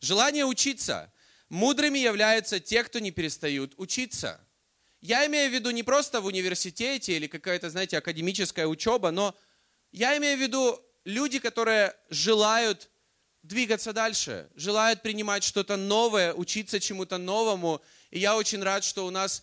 Желание 0.00 0.44
учиться. 0.44 1.12
Мудрыми 1.48 1.98
являются 1.98 2.60
те, 2.60 2.84
кто 2.84 2.98
не 2.98 3.10
перестают 3.10 3.74
учиться. 3.76 4.40
Я 5.00 5.26
имею 5.26 5.50
в 5.50 5.54
виду 5.54 5.70
не 5.70 5.82
просто 5.82 6.20
в 6.20 6.26
университете 6.26 7.16
или 7.16 7.26
какая-то, 7.26 7.70
знаете, 7.70 7.98
академическая 7.98 8.66
учеба, 8.68 9.10
но 9.10 9.36
я 9.92 10.16
имею 10.18 10.38
в 10.38 10.40
виду 10.40 10.80
люди, 11.04 11.38
которые 11.38 11.94
желают 12.10 12.90
двигаться 13.42 13.92
дальше, 13.92 14.48
желают 14.54 15.02
принимать 15.02 15.44
что-то 15.44 15.76
новое, 15.76 16.32
учиться 16.32 16.80
чему-то 16.80 17.18
новому. 17.18 17.82
И 18.10 18.18
я 18.18 18.36
очень 18.36 18.62
рад, 18.62 18.84
что 18.84 19.06
у 19.06 19.10
нас 19.10 19.42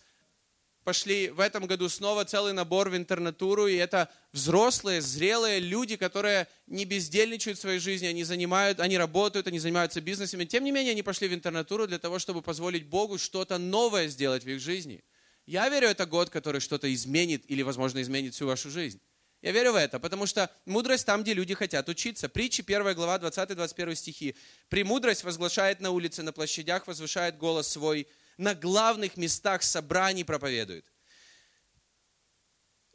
пошли 0.84 1.28
в 1.28 1.40
этом 1.40 1.66
году 1.66 1.88
снова 1.88 2.24
целый 2.24 2.52
набор 2.52 2.88
в 2.88 2.96
интернатуру, 2.96 3.66
и 3.66 3.76
это 3.76 4.10
взрослые, 4.32 5.02
зрелые 5.02 5.60
люди, 5.60 5.96
которые 5.96 6.48
не 6.66 6.84
бездельничают 6.84 7.58
в 7.58 7.60
своей 7.60 7.78
жизни, 7.78 8.06
они 8.06 8.24
занимают, 8.24 8.80
они 8.80 8.96
работают, 8.96 9.46
они 9.46 9.58
занимаются 9.58 10.00
бизнесами. 10.00 10.46
Тем 10.46 10.64
не 10.64 10.72
менее, 10.72 10.92
они 10.92 11.02
пошли 11.02 11.28
в 11.28 11.34
интернатуру 11.34 11.86
для 11.86 11.98
того, 11.98 12.18
чтобы 12.18 12.40
позволить 12.42 12.86
Богу 12.86 13.18
что-то 13.18 13.58
новое 13.58 14.08
сделать 14.08 14.44
в 14.44 14.48
их 14.48 14.60
жизни. 14.60 15.04
Я 15.46 15.68
верю, 15.68 15.88
это 15.88 16.06
год, 16.06 16.30
который 16.30 16.60
что-то 16.60 16.92
изменит 16.92 17.44
или, 17.48 17.62
возможно, 17.62 18.00
изменит 18.00 18.34
всю 18.34 18.46
вашу 18.46 18.70
жизнь. 18.70 19.00
Я 19.42 19.52
верю 19.52 19.72
в 19.72 19.76
это, 19.76 19.98
потому 19.98 20.26
что 20.26 20.50
мудрость 20.66 21.06
там, 21.06 21.22
где 21.22 21.32
люди 21.32 21.54
хотят 21.54 21.88
учиться. 21.88 22.28
Притчи 22.28 22.60
1 22.60 22.94
глава 22.94 23.18
20-21 23.18 23.94
стихи. 23.94 24.36
«Премудрость 24.68 25.24
возглашает 25.24 25.80
на 25.80 25.90
улице, 25.90 26.22
на 26.22 26.32
площадях 26.32 26.86
возвышает 26.86 27.38
голос 27.38 27.68
свой, 27.68 28.06
на 28.36 28.54
главных 28.54 29.16
местах 29.16 29.62
собраний 29.62 30.24
проповедует. 30.24 30.84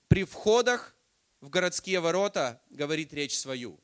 При 0.07 0.23
входах 0.23 0.95
в 1.41 1.49
городские 1.49 1.99
ворота 1.99 2.61
говорит 2.69 3.11
речь 3.13 3.37
свою». 3.37 3.79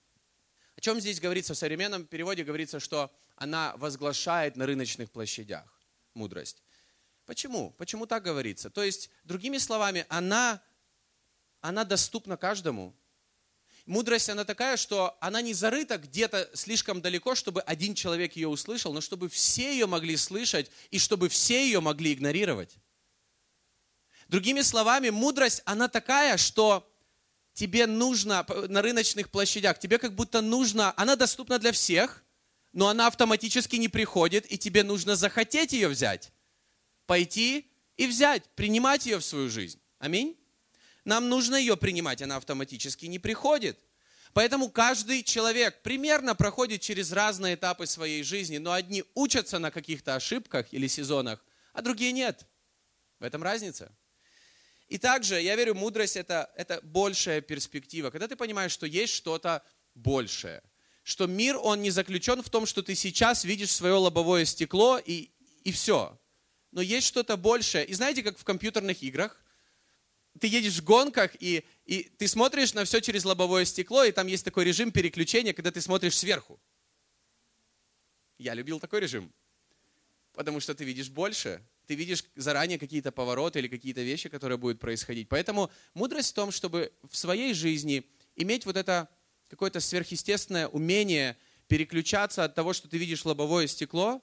О 0.77 0.81
чем 0.81 0.99
здесь 0.99 1.19
говорится? 1.19 1.53
В 1.53 1.57
современном 1.57 2.05
переводе 2.05 2.43
говорится, 2.43 2.79
что 2.79 3.11
она 3.35 3.75
возглашает 3.77 4.55
на 4.55 4.65
рыночных 4.65 5.11
площадях 5.11 5.65
мудрость. 6.13 6.63
Почему? 7.25 7.71
Почему 7.71 8.05
так 8.05 8.23
говорится? 8.23 8.69
То 8.69 8.83
есть, 8.83 9.09
другими 9.23 9.57
словами, 9.57 10.05
она 10.09 10.61
она 11.61 11.83
доступна 11.85 12.37
каждому. 12.37 12.95
Мудрость, 13.85 14.29
она 14.29 14.45
такая, 14.45 14.77
что 14.77 15.17
она 15.21 15.41
не 15.41 15.53
зарыта 15.53 15.97
где-то 15.97 16.49
слишком 16.53 17.01
далеко, 17.01 17.33
чтобы 17.33 17.61
один 17.61 17.95
человек 17.95 18.35
ее 18.35 18.47
услышал, 18.47 18.93
но 18.93 19.01
чтобы 19.01 19.27
все 19.29 19.71
ее 19.71 19.87
могли 19.87 20.17
слышать 20.17 20.69
и 20.91 20.99
чтобы 20.99 21.29
все 21.29 21.65
ее 21.65 21.79
могли 21.79 22.13
игнорировать. 22.13 22.75
Другими 24.27 24.61
словами, 24.61 25.09
мудрость, 25.09 25.61
она 25.65 25.87
такая, 25.87 26.37
что 26.37 26.87
тебе 27.53 27.87
нужно 27.87 28.45
на 28.69 28.81
рыночных 28.81 29.29
площадях, 29.29 29.79
тебе 29.79 29.97
как 29.97 30.15
будто 30.15 30.41
нужно, 30.41 30.93
она 30.95 31.15
доступна 31.15 31.59
для 31.59 31.71
всех, 31.71 32.23
но 32.71 32.87
она 32.87 33.07
автоматически 33.07 33.75
не 33.75 33.89
приходит, 33.89 34.49
и 34.49 34.57
тебе 34.57 34.83
нужно 34.83 35.15
захотеть 35.15 35.73
ее 35.73 35.89
взять, 35.89 36.31
пойти 37.07 37.69
и 37.97 38.07
взять, 38.07 38.43
принимать 38.55 39.05
ее 39.05 39.17
в 39.17 39.25
свою 39.25 39.49
жизнь. 39.49 39.81
Аминь. 39.99 40.40
Нам 41.05 41.29
нужно 41.29 41.55
ее 41.55 41.77
принимать, 41.77 42.21
она 42.21 42.35
автоматически 42.35 43.05
не 43.05 43.19
приходит. 43.19 43.79
Поэтому 44.33 44.69
каждый 44.69 45.23
человек 45.23 45.81
примерно 45.81 46.35
проходит 46.35 46.81
через 46.81 47.11
разные 47.11 47.55
этапы 47.55 47.85
своей 47.85 48.23
жизни, 48.23 48.57
но 48.59 48.71
одни 48.71 49.03
учатся 49.13 49.59
на 49.59 49.71
каких-то 49.71 50.15
ошибках 50.15 50.67
или 50.71 50.87
сезонах, 50.87 51.43
а 51.73 51.81
другие 51.81 52.11
нет. 52.11 52.45
В 53.19 53.23
этом 53.23 53.43
разница. 53.43 53.91
И 54.87 54.97
также, 54.97 55.41
я 55.41 55.55
верю, 55.55 55.75
мудрость 55.75 56.17
это, 56.17 56.49
это 56.55 56.79
большая 56.83 57.41
перспектива. 57.41 58.09
Когда 58.09 58.27
ты 58.27 58.35
понимаешь, 58.35 58.71
что 58.71 58.85
есть 58.85 59.13
что-то 59.13 59.63
большее, 59.95 60.61
что 61.03 61.27
мир, 61.27 61.57
он 61.57 61.81
не 61.81 61.91
заключен 61.91 62.41
в 62.41 62.49
том, 62.49 62.65
что 62.65 62.81
ты 62.81 62.95
сейчас 62.95 63.43
видишь 63.43 63.71
свое 63.71 63.93
лобовое 63.93 64.45
стекло 64.45 64.97
и, 64.97 65.31
и 65.63 65.71
все. 65.71 66.19
Но 66.71 66.81
есть 66.81 67.07
что-то 67.07 67.37
большее. 67.37 67.85
И 67.85 67.93
знаете, 67.93 68.23
как 68.23 68.37
в 68.37 68.43
компьютерных 68.43 69.01
играх, 69.03 69.41
ты 70.39 70.47
едешь 70.47 70.79
в 70.79 70.83
гонках, 70.83 71.31
и, 71.39 71.65
и 71.85 72.03
ты 72.03 72.27
смотришь 72.27 72.73
на 72.73 72.85
все 72.85 73.01
через 73.01 73.25
лобовое 73.25 73.65
стекло, 73.65 74.03
и 74.03 74.11
там 74.11 74.27
есть 74.27 74.45
такой 74.45 74.65
режим 74.65 74.91
переключения, 74.91 75.53
когда 75.53 75.71
ты 75.71 75.81
смотришь 75.81 76.17
сверху. 76.17 76.59
Я 78.37 78.53
любил 78.53 78.79
такой 78.79 79.01
режим, 79.01 79.31
потому 80.33 80.59
что 80.59 80.73
ты 80.73 80.83
видишь 80.83 81.09
больше, 81.09 81.63
ты 81.85 81.95
видишь 81.95 82.23
заранее 82.35 82.79
какие-то 82.79 83.11
повороты 83.11 83.59
или 83.59 83.67
какие-то 83.67 84.01
вещи, 84.01 84.29
которые 84.29 84.57
будут 84.57 84.79
происходить. 84.79 85.27
Поэтому 85.29 85.69
мудрость 85.93 86.31
в 86.31 86.35
том, 86.35 86.51
чтобы 86.51 86.93
в 87.09 87.15
своей 87.17 87.53
жизни 87.53 88.09
иметь 88.35 88.65
вот 88.65 88.77
это 88.77 89.09
какое-то 89.49 89.79
сверхъестественное 89.79 90.67
умение 90.69 91.37
переключаться 91.67 92.43
от 92.43 92.55
того, 92.55 92.73
что 92.73 92.87
ты 92.87 92.97
видишь 92.97 93.25
лобовое 93.25 93.67
стекло, 93.67 94.21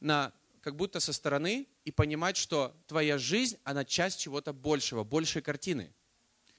на 0.00 0.32
как 0.60 0.76
будто 0.76 1.00
со 1.00 1.12
стороны 1.12 1.66
и 1.84 1.90
понимать, 1.90 2.36
что 2.36 2.74
твоя 2.86 3.18
жизнь, 3.18 3.58
она 3.64 3.84
часть 3.84 4.20
чего-то 4.20 4.52
большего, 4.52 5.04
большей 5.04 5.42
картины. 5.42 5.92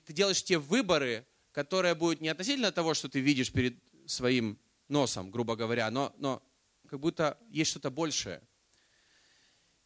Ты 0.05 0.13
делаешь 0.13 0.43
те 0.43 0.57
выборы, 0.57 1.25
которые 1.51 1.95
будут 1.95 2.21
не 2.21 2.29
относительно 2.29 2.71
того, 2.71 2.93
что 2.93 3.09
ты 3.09 3.19
видишь 3.19 3.51
перед 3.51 3.75
своим 4.05 4.57
носом, 4.87 5.31
грубо 5.31 5.55
говоря, 5.55 5.89
но, 5.91 6.13
но 6.17 6.41
как 6.89 6.99
будто 6.99 7.37
есть 7.49 7.71
что-то 7.71 7.91
большее. 7.91 8.41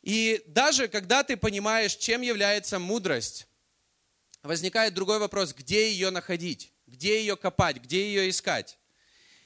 И 0.01 0.43
даже 0.48 0.88
когда 0.88 1.24
ты 1.24 1.38
понимаешь, 1.38 1.96
чем 1.96 2.22
является 2.22 2.77
мудрость, 2.79 3.48
возникает 4.43 4.93
другой 4.93 5.20
вопрос, 5.20 5.53
где 5.53 5.91
ее 5.91 6.10
находить, 6.10 6.74
где 6.88 7.20
ее 7.20 7.38
копать, 7.38 7.77
где 7.77 8.05
ее 8.08 8.29
искать. 8.29 8.77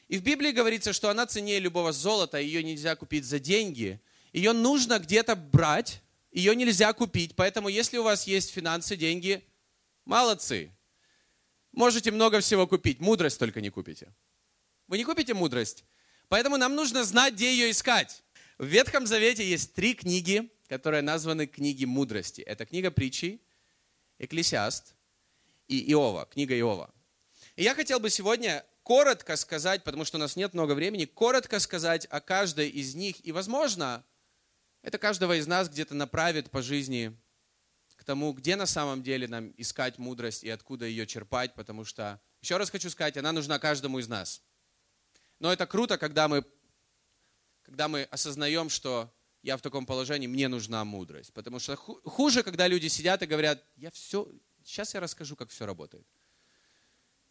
И 0.08 0.18
в 0.18 0.24
Библии 0.24 0.52
говорится, 0.52 0.94
что 0.94 1.10
она 1.10 1.28
ценнее 1.28 1.60
любого 1.60 1.92
золота, 1.92 2.40
ее 2.40 2.64
нельзя 2.64 2.96
купить 2.96 3.26
за 3.26 3.40
деньги. 3.40 4.00
Ее 4.34 4.54
нужно 4.54 5.00
где-то 5.00 5.36
брать, 5.36 6.02
ее 6.32 6.56
нельзя 6.56 6.94
купить. 6.94 7.36
Поэтому 7.36 7.70
если 7.70 7.98
у 7.98 8.04
вас 8.04 8.28
есть 8.28 8.52
финансы, 8.52 8.96
деньги, 8.96 9.44
молодцы. 10.06 10.72
Можете 11.72 12.12
много 12.12 12.40
всего 12.40 12.68
купить, 12.68 13.00
мудрость 13.00 13.40
только 13.40 13.62
не 13.62 13.70
купите. 13.70 14.14
Вы 14.88 14.98
не 14.98 15.04
купите 15.04 15.34
мудрость. 15.34 15.84
Поэтому 16.30 16.58
нам 16.58 16.76
нужно 16.76 17.04
знать, 17.04 17.34
где 17.34 17.52
ее 17.52 17.72
искать. 17.72 18.24
В 18.58 18.66
Ветхом 18.66 19.06
Завете 19.06 19.48
есть 19.48 19.74
три 19.74 19.94
книги, 19.94 20.50
которые 20.68 21.02
названы 21.02 21.46
книги 21.46 21.86
мудрости. 21.86 22.42
Это 22.42 22.66
книга 22.66 22.92
притчи, 22.92 23.40
Экклесиаст 24.20 24.96
и 25.68 25.92
Иова, 25.92 26.26
книга 26.26 26.58
Иова. 26.58 26.94
И 27.56 27.64
я 27.64 27.76
хотел 27.76 28.00
бы 28.00 28.10
сегодня 28.10 28.66
коротко 28.84 29.36
сказать, 29.36 29.84
потому 29.84 30.06
что 30.06 30.18
у 30.18 30.20
нас 30.20 30.36
нет 30.36 30.54
много 30.54 30.74
времени, 30.74 31.06
коротко 31.06 31.60
сказать 31.60 32.08
о 32.10 32.20
каждой 32.20 32.70
из 32.70 32.96
них. 32.96 33.26
И, 33.26 33.32
возможно, 33.32 34.04
это 34.82 34.98
каждого 34.98 35.38
из 35.38 35.48
нас 35.48 35.70
где-то 35.70 35.96
направит 35.96 36.50
по 36.50 36.62
жизни 36.62 37.18
к 37.96 38.04
тому, 38.04 38.32
где 38.34 38.56
на 38.56 38.66
самом 38.66 39.04
деле 39.04 39.28
нам 39.28 39.54
искать 39.58 39.98
мудрость 39.98 40.44
и 40.44 40.50
откуда 40.50 40.86
ее 40.86 41.06
черпать, 41.08 41.56
потому 41.56 41.84
что, 41.84 42.22
еще 42.42 42.58
раз 42.58 42.70
хочу 42.70 42.90
сказать, 42.90 43.18
она 43.18 43.32
нужна 43.32 43.60
каждому 43.60 44.00
из 44.00 44.08
нас. 44.08 44.42
Но 45.40 45.52
это 45.52 45.66
круто, 45.66 45.98
когда 45.98 46.28
мы, 46.28 46.46
когда 47.64 47.88
мы 47.88 48.04
осознаем, 48.04 48.70
что 48.70 49.14
я 49.42 49.58
в 49.58 49.62
таком 49.62 49.86
положении, 49.86 50.28
мне 50.28 50.48
нужна 50.48 50.84
мудрость. 50.84 51.34
Потому 51.34 51.60
что 51.60 51.76
хуже, 51.76 52.44
когда 52.44 52.68
люди 52.68 52.88
сидят 52.88 53.22
и 53.22 53.26
говорят, 53.28 53.64
я 53.76 53.92
все, 53.92 54.28
сейчас 54.64 54.94
я 54.94 55.00
расскажу, 55.00 55.36
как 55.36 55.50
все 55.50 55.66
работает. 55.66 56.06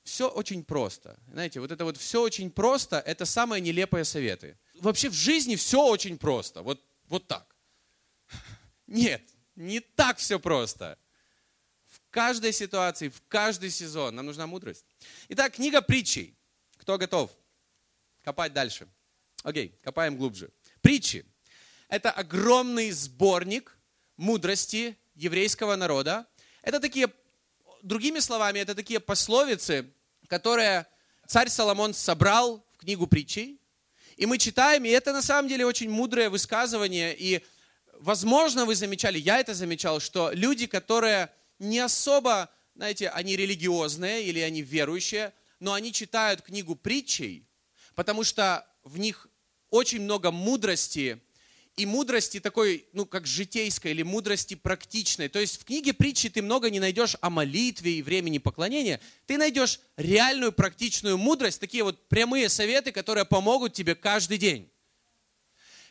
Все 0.03 0.29
очень 0.29 0.65
просто. 0.65 1.19
Знаете, 1.33 1.59
вот 1.61 1.73
это 1.73 1.85
вот 1.85 1.97
все 1.97 2.23
очень 2.23 2.51
просто, 2.51 3.01
это 3.01 3.27
самые 3.27 3.61
нелепые 3.61 4.05
советы. 4.05 4.57
Вообще 4.81 5.09
в 5.09 5.15
жизни 5.15 5.57
все 5.57 5.85
очень 5.85 6.17
просто. 6.17 6.63
Вот 6.63 6.81
вот 7.09 7.27
так. 7.27 7.57
Нет, 8.87 9.23
не 9.55 9.81
так 9.81 10.19
все 10.19 10.39
просто. 10.39 10.99
В 11.87 12.01
каждой 12.11 12.53
ситуации, 12.53 13.09
в 13.09 13.23
каждый 13.29 13.71
сезон 13.71 14.15
нам 14.15 14.27
нужна 14.27 14.47
мудрость. 14.47 14.85
Итак, 15.29 15.55
книга 15.55 15.81
притчей. 15.81 16.37
Кто 16.77 16.99
готов? 16.99 17.31
Копать 18.23 18.53
дальше. 18.53 18.89
Окей, 19.43 19.79
копаем 19.83 20.17
глубже. 20.17 20.51
Притчи. 20.81 21.25
Это 21.89 22.11
огромный 22.11 22.91
сборник 22.91 23.79
мудрости 24.17 24.99
еврейского 25.15 25.77
народа. 25.77 26.27
Это 26.63 26.81
такие, 26.81 27.13
другими 27.83 28.19
словами, 28.19 28.59
это 28.59 28.75
такие 28.75 28.99
пословицы, 28.99 29.93
которые 30.27 30.87
царь 31.27 31.49
Соломон 31.49 31.95
собрал 31.95 32.67
в 32.73 32.79
книгу 32.79 33.07
притчей. 33.07 33.61
И 34.17 34.25
мы 34.25 34.39
читаем, 34.39 34.85
и 34.85 34.89
это 34.89 35.13
на 35.13 35.23
самом 35.23 35.49
деле 35.49 35.67
очень 35.67 35.91
мудрое 35.91 36.31
высказывание. 36.31 37.15
И, 37.17 37.45
возможно, 37.99 38.65
вы 38.65 38.75
замечали, 38.75 39.19
я 39.19 39.39
это 39.39 39.55
замечал, 39.55 40.01
что 40.01 40.31
люди, 40.33 40.67
которые 40.67 41.31
не 41.59 41.79
особо, 41.79 42.51
знаете, 42.75 43.11
они 43.11 43.37
религиозные 43.37 44.25
или 44.25 44.41
они 44.41 44.63
верующие, 44.63 45.33
но 45.61 45.75
они 45.75 45.93
читают 45.93 46.43
книгу 46.43 46.75
притчей, 46.75 47.47
потому 47.95 48.25
что 48.25 48.67
в 48.85 48.99
них 48.99 49.29
очень 49.71 50.01
много 50.01 50.31
мудрости, 50.31 51.21
и 51.77 51.85
мудрости 51.85 52.41
такой, 52.41 52.87
ну, 52.95 53.05
как 53.05 53.27
житейской 53.27 53.91
или 53.93 54.03
мудрости 54.03 54.55
практичной. 54.55 55.29
То 55.29 55.39
есть 55.39 55.61
в 55.61 55.65
книге 55.65 55.93
притчи 55.93 56.31
ты 56.31 56.41
много 56.41 56.71
не 56.71 56.81
найдешь 56.81 57.17
о 57.21 57.29
молитве 57.29 57.99
и 57.99 58.03
времени 58.03 58.39
поклонения. 58.39 58.99
Ты 59.27 59.37
найдешь 59.37 59.81
реальную 59.97 60.53
практичную 60.53 61.19
мудрость, 61.19 61.61
такие 61.61 61.85
вот 61.85 62.09
прямые 62.09 62.49
советы, 62.49 62.93
которые 62.93 63.27
помогут 63.27 63.75
тебе 63.75 63.95
каждый 63.95 64.39
день. 64.39 64.71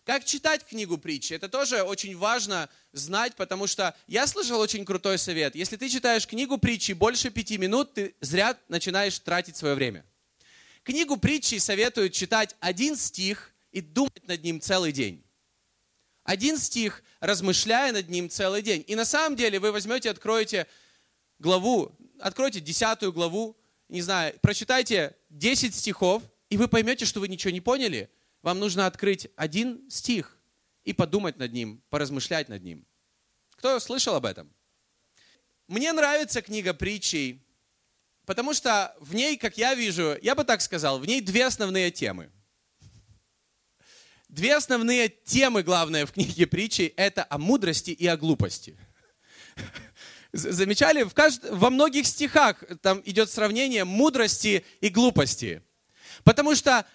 Как 0.06 0.26
читать 0.26 0.66
книгу 0.66 0.98
притчи? 0.98 1.34
Это 1.34 1.50
тоже 1.50 1.84
очень 1.84 2.18
важно 2.18 2.70
знать, 2.92 3.36
потому 3.36 3.68
что 3.68 3.96
я 4.08 4.26
слышал 4.28 4.60
очень 4.60 4.86
крутой 4.86 5.18
совет. 5.18 5.56
Если 5.56 5.78
ты 5.78 5.90
читаешь 5.90 6.28
книгу 6.28 6.58
притчи 6.58 6.94
больше 6.94 7.30
пяти 7.30 7.58
минут, 7.58 7.94
ты 7.94 8.16
зря 8.22 8.58
начинаешь 8.70 9.18
тратить 9.20 9.56
свое 9.56 9.76
время. 9.76 10.04
Книгу 10.84 11.18
притчи 11.18 11.58
советуют 11.58 12.14
читать 12.14 12.56
один 12.60 12.96
стих 12.96 13.52
и 13.72 13.82
думать 13.82 14.28
над 14.28 14.44
ним 14.44 14.62
целый 14.62 14.92
день 14.92 15.25
один 16.26 16.58
стих, 16.58 17.04
размышляя 17.20 17.94
над 17.94 18.10
ним 18.10 18.30
целый 18.30 18.62
день. 18.62 18.84
И 18.88 18.96
на 18.96 19.06
самом 19.06 19.38
деле 19.38 19.60
вы 19.60 19.72
возьмете, 19.72 20.10
откроете 20.10 20.68
главу, 21.40 21.96
откройте 22.20 22.60
десятую 22.60 23.14
главу, 23.14 23.56
не 23.88 24.02
знаю, 24.02 24.38
прочитайте 24.42 25.16
10 25.30 25.74
стихов, 25.74 26.24
и 26.50 26.58
вы 26.58 26.68
поймете, 26.68 27.06
что 27.06 27.20
вы 27.20 27.28
ничего 27.28 27.52
не 27.52 27.62
поняли. 27.62 28.10
Вам 28.42 28.60
нужно 28.60 28.88
открыть 28.88 29.28
один 29.36 29.90
стих 29.90 30.38
и 30.84 30.94
подумать 30.94 31.38
над 31.38 31.54
ним, 31.54 31.82
поразмышлять 31.90 32.50
над 32.50 32.64
ним. 32.64 32.86
Кто 33.52 33.80
слышал 33.80 34.16
об 34.16 34.26
этом? 34.26 34.52
Мне 35.68 35.94
нравится 35.94 36.42
книга 36.42 36.74
притчей, 36.74 37.46
потому 38.26 38.54
что 38.54 38.96
в 39.00 39.14
ней, 39.14 39.38
как 39.38 39.58
я 39.60 39.76
вижу, 39.76 40.18
я 40.24 40.34
бы 40.34 40.44
так 40.44 40.62
сказал, 40.62 41.00
в 41.00 41.06
ней 41.06 41.22
две 41.22 41.46
основные 41.46 41.92
темы. 41.92 42.32
Две 44.30 44.56
основные 44.56 45.10
темы, 45.10 45.64
главное, 45.64 46.06
в 46.06 46.12
книге 46.12 46.48
притчи, 46.48 46.94
это 46.98 47.26
о 47.30 47.38
мудрости 47.38 47.92
и 47.92 48.08
о 48.08 48.18
глупости. 48.18 48.78
Замечали? 50.34 51.04
В 51.04 51.14
кажд... 51.14 51.42
Во 51.50 51.70
многих 51.70 52.06
стихах 52.06 52.64
там 52.82 53.02
идет 53.06 53.30
сравнение 53.30 53.86
мудрости 53.86 54.66
и 54.82 54.90
глупости. 54.90 55.62
Потому 56.24 56.56
что 56.56 56.86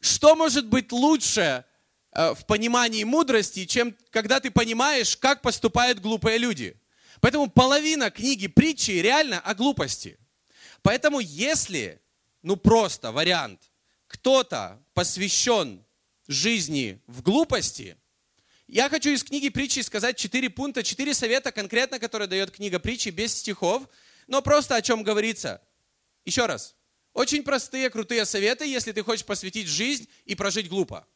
что 0.00 0.36
может 0.36 0.66
быть 0.66 0.92
лучше 0.92 1.64
э, 2.12 2.34
в 2.34 2.44
понимании 2.46 3.04
мудрости, 3.04 3.64
чем 3.64 3.96
когда 4.10 4.40
ты 4.40 4.50
понимаешь, 4.50 5.16
как 5.16 5.40
поступают 5.40 6.00
глупые 6.00 6.36
люди? 6.36 6.76
Поэтому 7.20 7.48
половина 7.48 8.10
книги 8.10 8.46
притчи 8.46 8.90
реально 8.90 9.40
о 9.40 9.54
глупости. 9.54 10.18
Поэтому 10.82 11.20
если, 11.20 12.02
ну 12.42 12.56
просто 12.56 13.10
вариант, 13.10 13.62
кто-то 14.06 14.82
посвящен 14.92 15.85
жизни 16.26 17.00
в 17.06 17.22
глупости, 17.22 17.96
я 18.66 18.88
хочу 18.88 19.10
из 19.10 19.22
книги 19.22 19.48
притчи 19.48 19.80
сказать 19.80 20.16
четыре 20.16 20.50
пункта, 20.50 20.82
четыре 20.82 21.14
совета 21.14 21.52
конкретно, 21.52 22.00
которые 22.00 22.26
дает 22.26 22.50
книга 22.50 22.80
притчи, 22.80 23.10
без 23.10 23.32
стихов, 23.32 23.88
но 24.26 24.42
просто 24.42 24.74
о 24.74 24.82
чем 24.82 25.04
говорится. 25.04 25.62
Еще 26.24 26.46
раз. 26.46 26.74
Очень 27.12 27.44
простые, 27.44 27.88
крутые 27.90 28.26
советы, 28.26 28.66
если 28.66 28.90
ты 28.90 29.02
хочешь 29.04 29.24
посвятить 29.24 29.68
жизнь 29.68 30.08
и 30.24 30.34
прожить 30.34 30.68
глупо. 30.68 31.06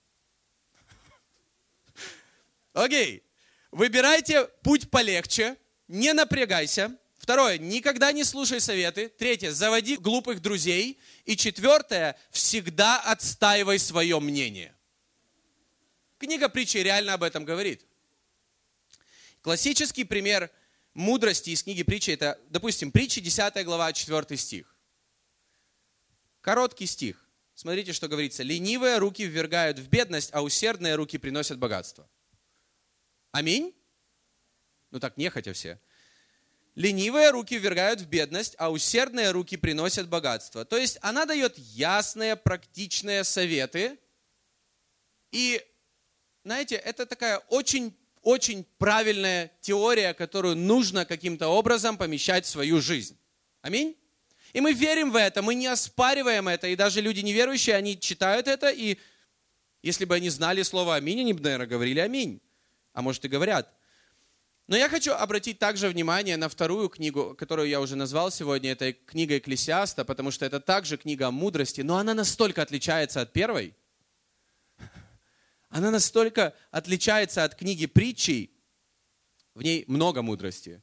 Окей. 2.73 3.25
Выбирайте 3.73 4.46
путь 4.62 4.88
полегче, 4.88 5.57
не 5.88 6.12
напрягайся. 6.12 6.96
Второе, 7.18 7.59
никогда 7.59 8.12
не 8.12 8.25
слушай 8.25 8.61
советы. 8.61 9.09
Третье, 9.09 9.51
заводи 9.51 9.96
глупых 9.96 10.40
друзей. 10.40 11.01
И 11.25 11.37
четвертое, 11.37 12.16
всегда 12.31 12.99
отстаивай 13.01 13.79
свое 13.79 14.18
мнение. 14.20 14.75
Книга 16.20 16.50
притчи 16.50 16.76
реально 16.76 17.14
об 17.14 17.22
этом 17.22 17.46
говорит. 17.46 17.87
Классический 19.40 20.04
пример 20.04 20.50
мудрости 20.92 21.48
из 21.48 21.62
книги 21.62 21.83
притчи, 21.83 22.11
это, 22.11 22.38
допустим, 22.50 22.92
притчи 22.92 23.22
10 23.22 23.64
глава, 23.64 23.90
4 23.90 24.37
стих. 24.37 24.76
Короткий 26.42 26.85
стих. 26.85 27.26
Смотрите, 27.54 27.94
что 27.94 28.06
говорится. 28.06 28.42
Ленивые 28.42 28.98
руки 28.98 29.24
ввергают 29.24 29.78
в 29.78 29.88
бедность, 29.88 30.28
а 30.35 30.42
усердные 30.42 30.94
руки 30.94 31.16
приносят 31.16 31.59
богатство. 31.59 32.06
Аминь? 33.33 33.74
Ну 34.90 35.00
так 35.00 35.16
нехотя 35.16 35.54
все. 35.54 35.80
Ленивые 36.74 37.30
руки 37.30 37.56
ввергают 37.56 38.02
в 38.02 38.06
бедность, 38.06 38.56
а 38.59 38.70
усердные 38.70 39.30
руки 39.30 39.56
приносят 39.56 40.06
богатство. 40.06 40.66
То 40.66 40.76
есть 40.76 40.98
она 41.00 41.24
дает 41.24 41.56
ясные, 41.56 42.37
практичные 42.37 43.24
советы. 43.24 43.98
И 45.33 45.64
знаете, 46.44 46.76
это 46.76 47.07
такая 47.07 47.38
очень 47.48 47.94
очень 48.22 48.66
правильная 48.79 49.50
теория, 49.61 50.14
которую 50.14 50.57
нужно 50.57 51.05
каким-то 51.05 51.48
образом 51.48 51.96
помещать 51.96 52.44
в 52.44 52.48
свою 52.48 52.81
жизнь. 52.81 53.16
Аминь? 53.62 53.96
И 54.53 54.61
мы 54.61 54.72
верим 54.72 55.11
в 55.11 55.16
это, 55.16 55.42
мы 55.42 55.55
не 55.55 55.68
оспариваем 55.68 56.48
это, 56.48 56.66
и 56.66 56.76
даже 56.76 57.00
люди 57.00 57.20
неверующие, 57.20 57.76
они 57.76 57.98
читают 57.98 58.48
это, 58.48 58.68
и 58.68 58.98
если 59.83 60.05
бы 60.05 60.16
они 60.16 60.29
знали 60.29 60.62
слово 60.62 60.96
«аминь», 60.96 61.20
они 61.20 61.33
бы, 61.33 61.40
наверное, 61.40 61.66
говорили 61.66 62.00
«аминь», 62.00 62.42
а 62.92 63.00
может 63.00 63.24
и 63.24 63.29
говорят. 63.29 63.72
Но 64.66 64.76
я 64.76 64.88
хочу 64.88 65.12
обратить 65.12 65.59
также 65.59 65.88
внимание 65.88 66.37
на 66.37 66.48
вторую 66.48 66.88
книгу, 66.88 67.35
которую 67.38 67.68
я 67.68 67.81
уже 67.81 67.96
назвал 67.96 68.31
сегодня, 68.31 68.72
это 68.72 68.92
книга 68.92 69.38
Экклесиаста, 69.38 70.05
потому 70.05 70.31
что 70.31 70.44
это 70.44 70.61
также 70.61 70.96
книга 70.96 71.29
о 71.29 71.31
мудрости, 71.31 71.81
но 71.81 71.96
она 71.96 72.12
настолько 72.12 72.61
отличается 72.61 73.20
от 73.20 73.33
первой– 73.33 73.74
она 75.70 75.90
настолько 75.90 76.54
отличается 76.70 77.44
от 77.44 77.54
книги 77.54 77.87
притчей, 77.87 78.50
в 79.54 79.62
ней 79.62 79.85
много 79.87 80.20
мудрости. 80.20 80.83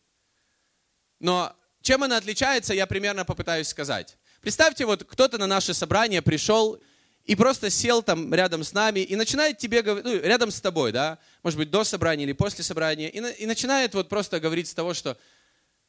Но 1.19 1.55
чем 1.81 2.03
она 2.03 2.17
отличается, 2.17 2.73
я 2.73 2.87
примерно 2.87 3.25
попытаюсь 3.25 3.67
сказать. 3.67 4.17
Представьте, 4.41 4.85
вот 4.85 5.03
кто-то 5.03 5.37
на 5.37 5.47
наше 5.47 5.73
собрание 5.73 6.21
пришел 6.21 6.81
и 7.25 7.35
просто 7.35 7.69
сел 7.69 8.01
там 8.01 8.33
рядом 8.33 8.63
с 8.63 8.71
нами 8.71 9.01
и 9.01 9.15
начинает 9.15 9.57
тебе 9.57 9.81
говорить, 9.81 10.05
ну, 10.05 10.19
рядом 10.21 10.51
с 10.51 10.61
тобой, 10.61 10.93
да, 10.93 11.19
может 11.43 11.59
быть, 11.59 11.69
до 11.69 11.83
собрания 11.83 12.23
или 12.23 12.33
после 12.33 12.63
собрания, 12.63 13.09
и, 13.09 13.43
и 13.43 13.45
начинает 13.45 13.93
вот 13.93 14.07
просто 14.07 14.39
говорить 14.39 14.69
с 14.69 14.73
того, 14.73 14.93
что 14.93 15.17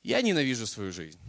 я 0.03 0.21
ненавижу 0.23 0.67
свою 0.67 0.93
жизнь. 0.93 1.21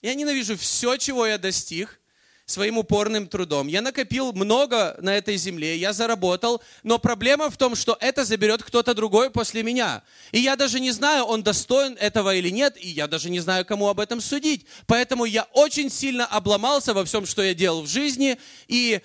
Я 0.00 0.14
ненавижу 0.14 0.56
все, 0.56 0.96
чего 0.96 1.26
я 1.26 1.36
достиг, 1.36 2.00
своим 2.46 2.78
упорным 2.78 3.26
трудом. 3.26 3.66
Я 3.66 3.82
накопил 3.82 4.32
много 4.32 4.96
на 5.00 5.16
этой 5.16 5.36
земле, 5.36 5.76
я 5.76 5.92
заработал, 5.92 6.62
но 6.84 6.98
проблема 6.98 7.50
в 7.50 7.56
том, 7.56 7.74
что 7.74 7.98
это 8.00 8.24
заберет 8.24 8.62
кто-то 8.62 8.94
другой 8.94 9.30
после 9.30 9.64
меня. 9.64 10.04
И 10.30 10.38
я 10.38 10.54
даже 10.54 10.78
не 10.78 10.92
знаю, 10.92 11.24
он 11.24 11.42
достоин 11.42 11.96
этого 11.98 12.36
или 12.36 12.48
нет, 12.50 12.76
и 12.76 12.88
я 12.88 13.08
даже 13.08 13.30
не 13.30 13.40
знаю, 13.40 13.66
кому 13.66 13.88
об 13.88 13.98
этом 13.98 14.20
судить. 14.20 14.64
Поэтому 14.86 15.24
я 15.24 15.42
очень 15.52 15.90
сильно 15.90 16.24
обломался 16.24 16.94
во 16.94 17.04
всем, 17.04 17.26
что 17.26 17.42
я 17.42 17.52
делал 17.52 17.82
в 17.82 17.88
жизни, 17.88 18.38
и 18.68 19.00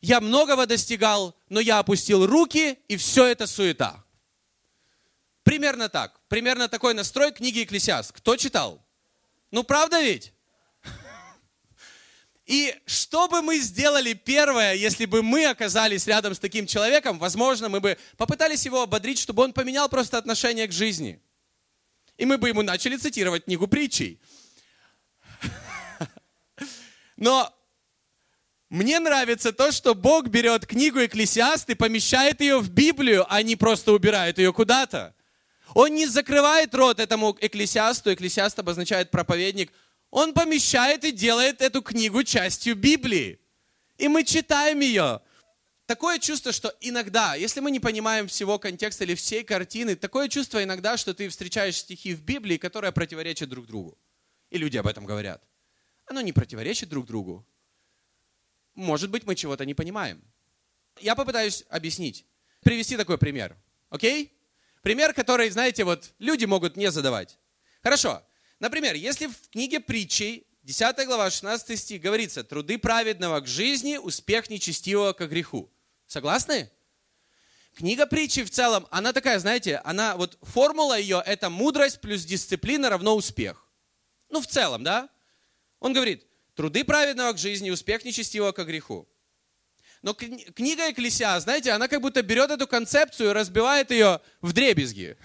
я 0.00 0.20
многого 0.20 0.64
достигал, 0.66 1.34
но 1.48 1.58
я 1.58 1.80
опустил 1.80 2.26
руки, 2.26 2.78
и 2.86 2.96
все 2.96 3.26
это 3.26 3.48
суета. 3.48 4.04
Примерно 5.42 5.88
так. 5.88 6.20
Примерно 6.28 6.68
такой 6.68 6.94
настрой 6.94 7.32
книги 7.32 7.64
Экклесиаст. 7.64 8.12
Кто 8.12 8.36
читал? 8.36 8.80
Ну, 9.50 9.64
правда 9.64 10.00
ведь? 10.00 10.33
И 12.46 12.74
что 12.84 13.26
бы 13.26 13.40
мы 13.40 13.58
сделали 13.58 14.12
первое, 14.12 14.74
если 14.74 15.06
бы 15.06 15.22
мы 15.22 15.46
оказались 15.46 16.06
рядом 16.06 16.34
с 16.34 16.38
таким 16.38 16.66
человеком, 16.66 17.18
возможно, 17.18 17.70
мы 17.70 17.80
бы 17.80 17.96
попытались 18.18 18.66
его 18.66 18.82
ободрить, 18.82 19.18
чтобы 19.18 19.42
он 19.42 19.54
поменял 19.54 19.88
просто 19.88 20.18
отношение 20.18 20.66
к 20.68 20.72
жизни. 20.72 21.22
И 22.18 22.26
мы 22.26 22.36
бы 22.36 22.48
ему 22.48 22.60
начали 22.62 22.96
цитировать 22.96 23.44
книгу 23.44 23.66
притчей. 23.66 24.20
Но 27.16 27.50
мне 28.68 29.00
нравится 29.00 29.52
то, 29.52 29.72
что 29.72 29.94
Бог 29.94 30.28
берет 30.28 30.66
книгу 30.66 31.02
Экклесиаст 31.02 31.70
и 31.70 31.74
помещает 31.74 32.42
ее 32.42 32.58
в 32.58 32.68
Библию, 32.68 33.24
а 33.32 33.40
не 33.42 33.56
просто 33.56 33.92
убирает 33.92 34.36
ее 34.36 34.52
куда-то. 34.52 35.14
Он 35.72 35.94
не 35.94 36.06
закрывает 36.06 36.74
рот 36.74 37.00
этому 37.00 37.36
экклесиасту. 37.40 38.12
Экклесиаст 38.12 38.58
обозначает 38.58 39.10
проповедник– 39.10 39.72
он 40.14 40.32
помещает 40.32 41.02
и 41.02 41.10
делает 41.10 41.60
эту 41.60 41.82
книгу 41.82 42.22
частью 42.22 42.76
Библии. 42.76 43.40
И 43.98 44.06
мы 44.06 44.22
читаем 44.22 44.78
ее. 44.78 45.20
такое 45.86 46.20
чувство, 46.20 46.52
что 46.52 46.72
иногда, 46.80 47.34
если 47.34 47.58
мы 47.58 47.72
не 47.72 47.80
понимаем 47.80 48.28
всего 48.28 48.60
контекста 48.60 49.02
или 49.02 49.16
всей 49.16 49.42
картины, 49.42 49.96
такое 49.96 50.28
чувство 50.28 50.62
иногда, 50.62 50.96
что 50.96 51.14
ты 51.14 51.28
встречаешь 51.28 51.78
стихи 51.78 52.14
в 52.14 52.22
Библии, 52.22 52.58
которые 52.58 52.92
противоречат 52.92 53.48
друг 53.48 53.66
другу. 53.66 53.98
И 54.50 54.56
люди 54.56 54.76
об 54.76 54.86
этом 54.86 55.04
говорят. 55.04 55.42
Оно 56.06 56.20
не 56.20 56.32
противоречит 56.32 56.88
друг 56.88 57.06
другу. 57.06 57.44
Может 58.76 59.10
быть, 59.10 59.26
мы 59.26 59.34
чего-то 59.34 59.64
не 59.64 59.74
понимаем. 59.74 60.22
Я 61.00 61.16
попытаюсь 61.16 61.64
объяснить. 61.70 62.24
Привести 62.62 62.96
такой 62.96 63.18
пример. 63.18 63.56
Окей? 63.90 64.32
Пример, 64.80 65.12
который, 65.12 65.50
знаете, 65.50 65.82
вот 65.82 66.14
люди 66.20 66.44
могут 66.44 66.76
не 66.76 66.92
задавать. 66.92 67.36
Хорошо. 67.82 68.22
Например, 68.60 68.94
если 68.94 69.26
в 69.26 69.50
книге 69.50 69.80
притчей 69.80 70.46
10 70.62 71.06
глава, 71.06 71.30
16 71.30 71.78
стих 71.78 72.00
говорится, 72.00 72.42
труды 72.42 72.78
праведного 72.78 73.40
к 73.40 73.46
жизни, 73.46 73.98
успех 73.98 74.48
нечестивого 74.48 75.12
к 75.12 75.26
греху. 75.26 75.70
Согласны? 76.06 76.70
Книга 77.74 78.06
притчи 78.06 78.44
в 78.44 78.50
целом, 78.50 78.86
она 78.90 79.12
такая, 79.12 79.38
знаете, 79.40 79.76
она 79.84 80.16
вот 80.16 80.38
формула 80.42 80.98
ее 80.98 81.22
это 81.26 81.50
мудрость 81.50 82.00
плюс 82.00 82.24
дисциплина 82.24 82.88
равно 82.88 83.16
успех. 83.16 83.68
Ну, 84.30 84.40
в 84.40 84.46
целом, 84.46 84.84
да? 84.84 85.08
Он 85.80 85.92
говорит, 85.92 86.24
труды 86.54 86.84
праведного 86.84 87.32
к 87.32 87.38
жизни, 87.38 87.70
успех 87.70 88.04
нечестивого 88.04 88.52
к 88.52 88.64
греху. 88.64 89.08
Но 90.02 90.14
книга 90.14 90.90
Экклесиа, 90.90 91.40
знаете, 91.40 91.72
она 91.72 91.88
как 91.88 92.00
будто 92.00 92.22
берет 92.22 92.50
эту 92.50 92.66
концепцию 92.66 93.30
и 93.30 93.32
разбивает 93.32 93.90
ее 93.90 94.20
в 94.40 94.52
дребезги. 94.52 95.16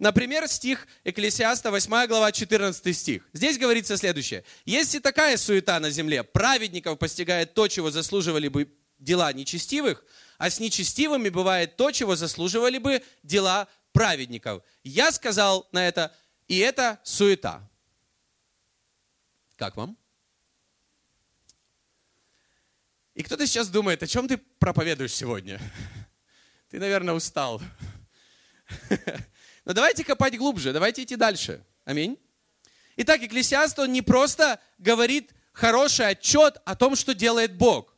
Например, 0.00 0.48
стих 0.48 0.88
Экклесиаста, 1.04 1.70
8 1.70 2.06
глава, 2.06 2.32
14 2.32 2.96
стих. 2.96 3.22
Здесь 3.34 3.58
говорится 3.58 3.98
следующее. 3.98 4.44
Если 4.64 4.98
такая 4.98 5.36
суета 5.36 5.78
на 5.78 5.90
земле, 5.90 6.24
праведников 6.24 6.98
постигает 6.98 7.52
то, 7.52 7.68
чего 7.68 7.90
заслуживали 7.90 8.48
бы 8.48 8.74
дела 8.98 9.30
нечестивых, 9.34 10.02
а 10.38 10.48
с 10.48 10.58
нечестивыми 10.58 11.28
бывает 11.28 11.76
то, 11.76 11.90
чего 11.90 12.16
заслуживали 12.16 12.78
бы 12.78 13.02
дела 13.22 13.68
праведников. 13.92 14.62
Я 14.84 15.12
сказал 15.12 15.68
на 15.70 15.86
это, 15.86 16.16
и 16.48 16.56
это 16.56 16.98
суета. 17.04 17.68
Как 19.56 19.76
вам? 19.76 19.98
И 23.14 23.22
кто-то 23.22 23.46
сейчас 23.46 23.68
думает, 23.68 24.02
о 24.02 24.06
чем 24.06 24.26
ты 24.26 24.38
проповедуешь 24.38 25.12
сегодня? 25.12 25.60
Ты, 26.70 26.78
наверное, 26.78 27.12
устал. 27.12 27.60
Но 29.64 29.72
давайте 29.72 30.04
копать 30.04 30.36
глубже, 30.36 30.72
давайте 30.72 31.02
идти 31.02 31.16
дальше. 31.16 31.64
Аминь. 31.84 32.18
Итак, 32.96 33.22
Экклесиаст, 33.22 33.78
он 33.78 33.92
не 33.92 34.02
просто 34.02 34.60
говорит 34.78 35.32
хороший 35.52 36.08
отчет 36.08 36.56
о 36.64 36.74
том, 36.76 36.96
что 36.96 37.14
делает 37.14 37.56
Бог. 37.56 37.94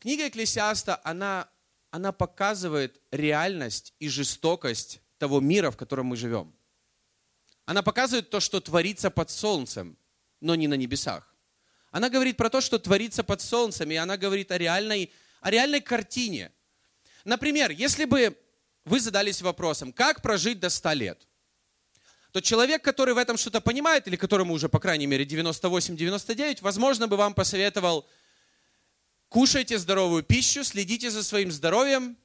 Книга 0.00 0.28
Экклесиаста, 0.28 1.00
она, 1.04 1.48
она 1.90 2.12
показывает 2.12 3.00
реальность 3.10 3.94
и 3.98 4.08
жестокость 4.08 5.00
того 5.18 5.40
мира, 5.40 5.70
в 5.70 5.76
котором 5.76 6.06
мы 6.06 6.16
живем. 6.16 6.54
Она 7.66 7.82
показывает 7.82 8.28
то, 8.30 8.40
что 8.40 8.60
творится 8.60 9.10
под 9.10 9.30
солнцем, 9.30 9.96
но 10.40 10.54
не 10.54 10.68
на 10.68 10.74
небесах. 10.74 11.34
Она 11.90 12.10
говорит 12.10 12.36
про 12.36 12.50
то, 12.50 12.60
что 12.60 12.78
творится 12.78 13.24
под 13.24 13.40
солнцем, 13.40 13.90
и 13.90 13.94
она 13.94 14.16
говорит 14.16 14.50
о 14.50 14.58
реальной, 14.58 15.12
о 15.40 15.50
реальной 15.50 15.80
картине. 15.80 16.52
Например, 17.24 17.70
если 17.70 18.04
бы 18.04 18.36
вы 18.84 19.00
задались 19.00 19.42
вопросом, 19.42 19.92
как 19.92 20.22
прожить 20.22 20.60
до 20.60 20.70
100 20.70 20.92
лет, 20.92 21.28
то 22.32 22.40
человек, 22.40 22.82
который 22.82 23.14
в 23.14 23.18
этом 23.18 23.36
что-то 23.36 23.60
понимает, 23.60 24.08
или 24.08 24.16
которому 24.16 24.54
уже, 24.54 24.68
по 24.68 24.80
крайней 24.80 25.06
мере, 25.06 25.24
98-99, 25.24 26.58
возможно, 26.62 27.06
бы 27.06 27.16
вам 27.16 27.32
посоветовал, 27.32 28.08
кушайте 29.28 29.78
здоровую 29.78 30.24
пищу, 30.24 30.64
следите 30.64 31.10
за 31.10 31.22
своим 31.22 31.52
здоровьем. 31.52 32.16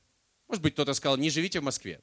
Может 0.47 0.63
быть, 0.63 0.73
кто-то 0.73 0.93
сказал, 0.95 1.17
не 1.17 1.29
живите 1.29 1.59
в 1.59 1.63
Москве. 1.63 2.01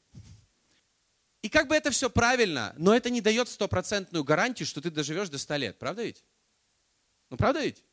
И 1.43 1.49
как 1.49 1.69
бы 1.69 1.75
это 1.75 1.91
все 1.91 2.09
правильно, 2.09 2.75
но 2.77 2.95
это 2.95 3.11
не 3.11 3.21
дает 3.21 3.49
стопроцентную 3.49 4.25
гарантию, 4.25 4.67
что 4.67 4.81
ты 4.81 4.91
доживешь 4.91 5.29
до 5.29 5.39
100 5.39 5.57
лет. 5.57 5.79
Правда 5.79 6.05
ведь? 6.05 6.25
Ну, 7.31 7.37
правда 7.37 7.61
ведь? 7.61 7.85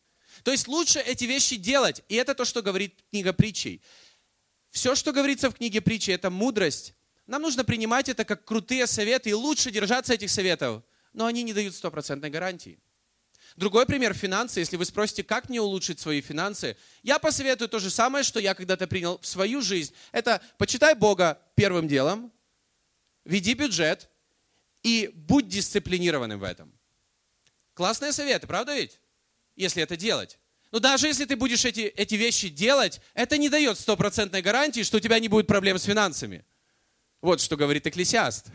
То 0.44 0.52
есть 0.52 0.68
лучше 0.68 1.00
эти 1.00 1.26
вещи 1.26 1.56
делать. 1.56 2.04
И 2.08 2.16
это 2.16 2.36
то, 2.36 2.46
что 2.46 2.62
говорит 2.62 3.04
книга 3.10 3.34
притчей. 3.34 3.82
Все, 4.74 4.96
что 4.96 5.14
говорится 5.14 5.52
в 5.52 5.54
книге 5.54 5.82
притчи, 5.82 6.10
это 6.10 6.32
мудрость. 6.32 6.96
Нам 7.28 7.44
нужно 7.44 7.64
принимать 7.64 8.10
это 8.10 8.26
как 8.26 8.44
крутые 8.44 8.88
советы 8.88 9.30
и 9.30 9.34
лучше 9.34 9.70
держаться 9.70 10.16
этих 10.16 10.32
советов. 10.32 10.82
Но 11.14 11.28
они 11.28 11.44
не 11.44 11.54
дают 11.54 11.76
стопроцентной 11.76 12.32
гарантии. 12.32 12.80
Другой 13.56 13.86
пример– 13.86 14.14
финансы. 14.16 14.62
Если 14.62 14.76
вы 14.76 14.86
спросите, 14.86 15.24
как 15.24 15.48
мне 15.48 15.62
улучшить 15.62 16.00
свои 16.00 16.22
финансы, 16.22 16.76
я 17.04 17.20
посоветую 17.20 17.70
то 17.70 17.78
же 17.78 17.92
самое, 17.92 18.24
что 18.24 18.40
я 18.40 18.56
когда-то 18.56 18.88
принял 18.88 19.20
в 19.20 19.28
свою 19.28 19.62
жизнь. 19.62 19.94
Это 20.12 20.42
почитай 20.58 20.96
Бога 20.96 21.40
первым 21.54 21.88
делом, 21.88 22.34
веди 23.26 23.54
бюджет 23.54 24.10
и 24.82 25.12
будь 25.14 25.48
дисциплинированным 25.50 26.40
в 26.40 26.44
этом. 26.44 26.74
Классные 27.76 28.12
советы, 28.12 28.48
правда 28.48 28.74
ведь? 28.76 29.00
Если 29.56 29.84
это 29.84 29.96
делать. 29.96 30.40
Но 30.74 30.80
даже 30.80 31.06
если 31.06 31.26
ты 31.26 31.36
будешь 31.36 31.64
эти, 31.66 31.82
эти 31.82 32.16
вещи 32.16 32.50
делать, 32.50 33.00
это 33.14 33.38
не 33.38 33.48
дает 33.48 33.78
стопроцентной 33.78 34.42
гарантии, 34.42 34.82
что 34.82 34.98
у 34.98 35.00
тебя 35.00 35.20
не 35.20 35.28
будет 35.28 35.46
проблем 35.46 35.78
с 35.78 35.84
финансами. 35.84 36.44
Вот 37.22 37.42
что 37.42 37.56
говорит 37.56 37.86
Экклесиаст. 37.86 38.48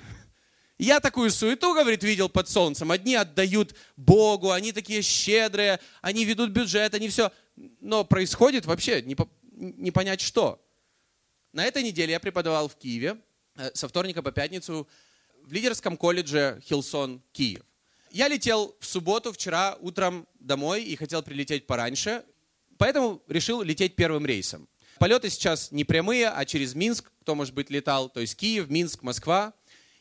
Я 0.78 0.98
такую 0.98 1.30
суету, 1.30 1.74
говорит, 1.74 2.02
видел 2.02 2.28
под 2.28 2.48
солнцем. 2.48 2.90
Одни 2.90 3.14
отдают 3.14 3.76
Богу, 3.96 4.50
они 4.50 4.72
такие 4.72 5.00
щедрые, 5.00 5.78
они 6.02 6.24
ведут 6.24 6.50
бюджет, 6.50 6.92
они 6.92 7.08
все. 7.08 7.30
Но 7.54 8.04
происходит 8.04 8.66
вообще 8.66 9.00
не, 9.02 9.14
по, 9.14 9.28
не 9.52 9.92
понять 9.92 10.20
что. 10.20 10.60
На 11.52 11.66
этой 11.66 11.84
неделе 11.84 12.10
я 12.14 12.18
преподавал 12.18 12.68
в 12.68 12.74
Киеве 12.74 13.16
э, 13.54 13.70
со 13.74 13.86
вторника 13.86 14.22
по 14.22 14.32
пятницу 14.32 14.88
в 15.44 15.52
лидерском 15.52 15.96
колледже 15.96 16.60
Хилсон, 16.66 17.22
Киев. 17.30 17.67
Я 18.10 18.28
летел 18.28 18.76
в 18.80 18.86
субботу 18.86 19.32
вчера 19.32 19.76
утром 19.80 20.26
домой 20.40 20.82
и 20.82 20.96
хотел 20.96 21.22
прилететь 21.22 21.66
пораньше, 21.66 22.24
поэтому 22.76 23.22
решил 23.28 23.62
лететь 23.62 23.96
первым 23.96 24.24
рейсом. 24.24 24.68
Полеты 24.98 25.30
сейчас 25.30 25.70
не 25.70 25.84
прямые, 25.84 26.28
а 26.28 26.44
через 26.44 26.74
Минск, 26.74 27.12
кто, 27.20 27.34
может 27.34 27.54
быть, 27.54 27.70
летал, 27.70 28.08
то 28.08 28.20
есть 28.20 28.36
Киев, 28.36 28.68
Минск, 28.68 29.02
Москва. 29.02 29.52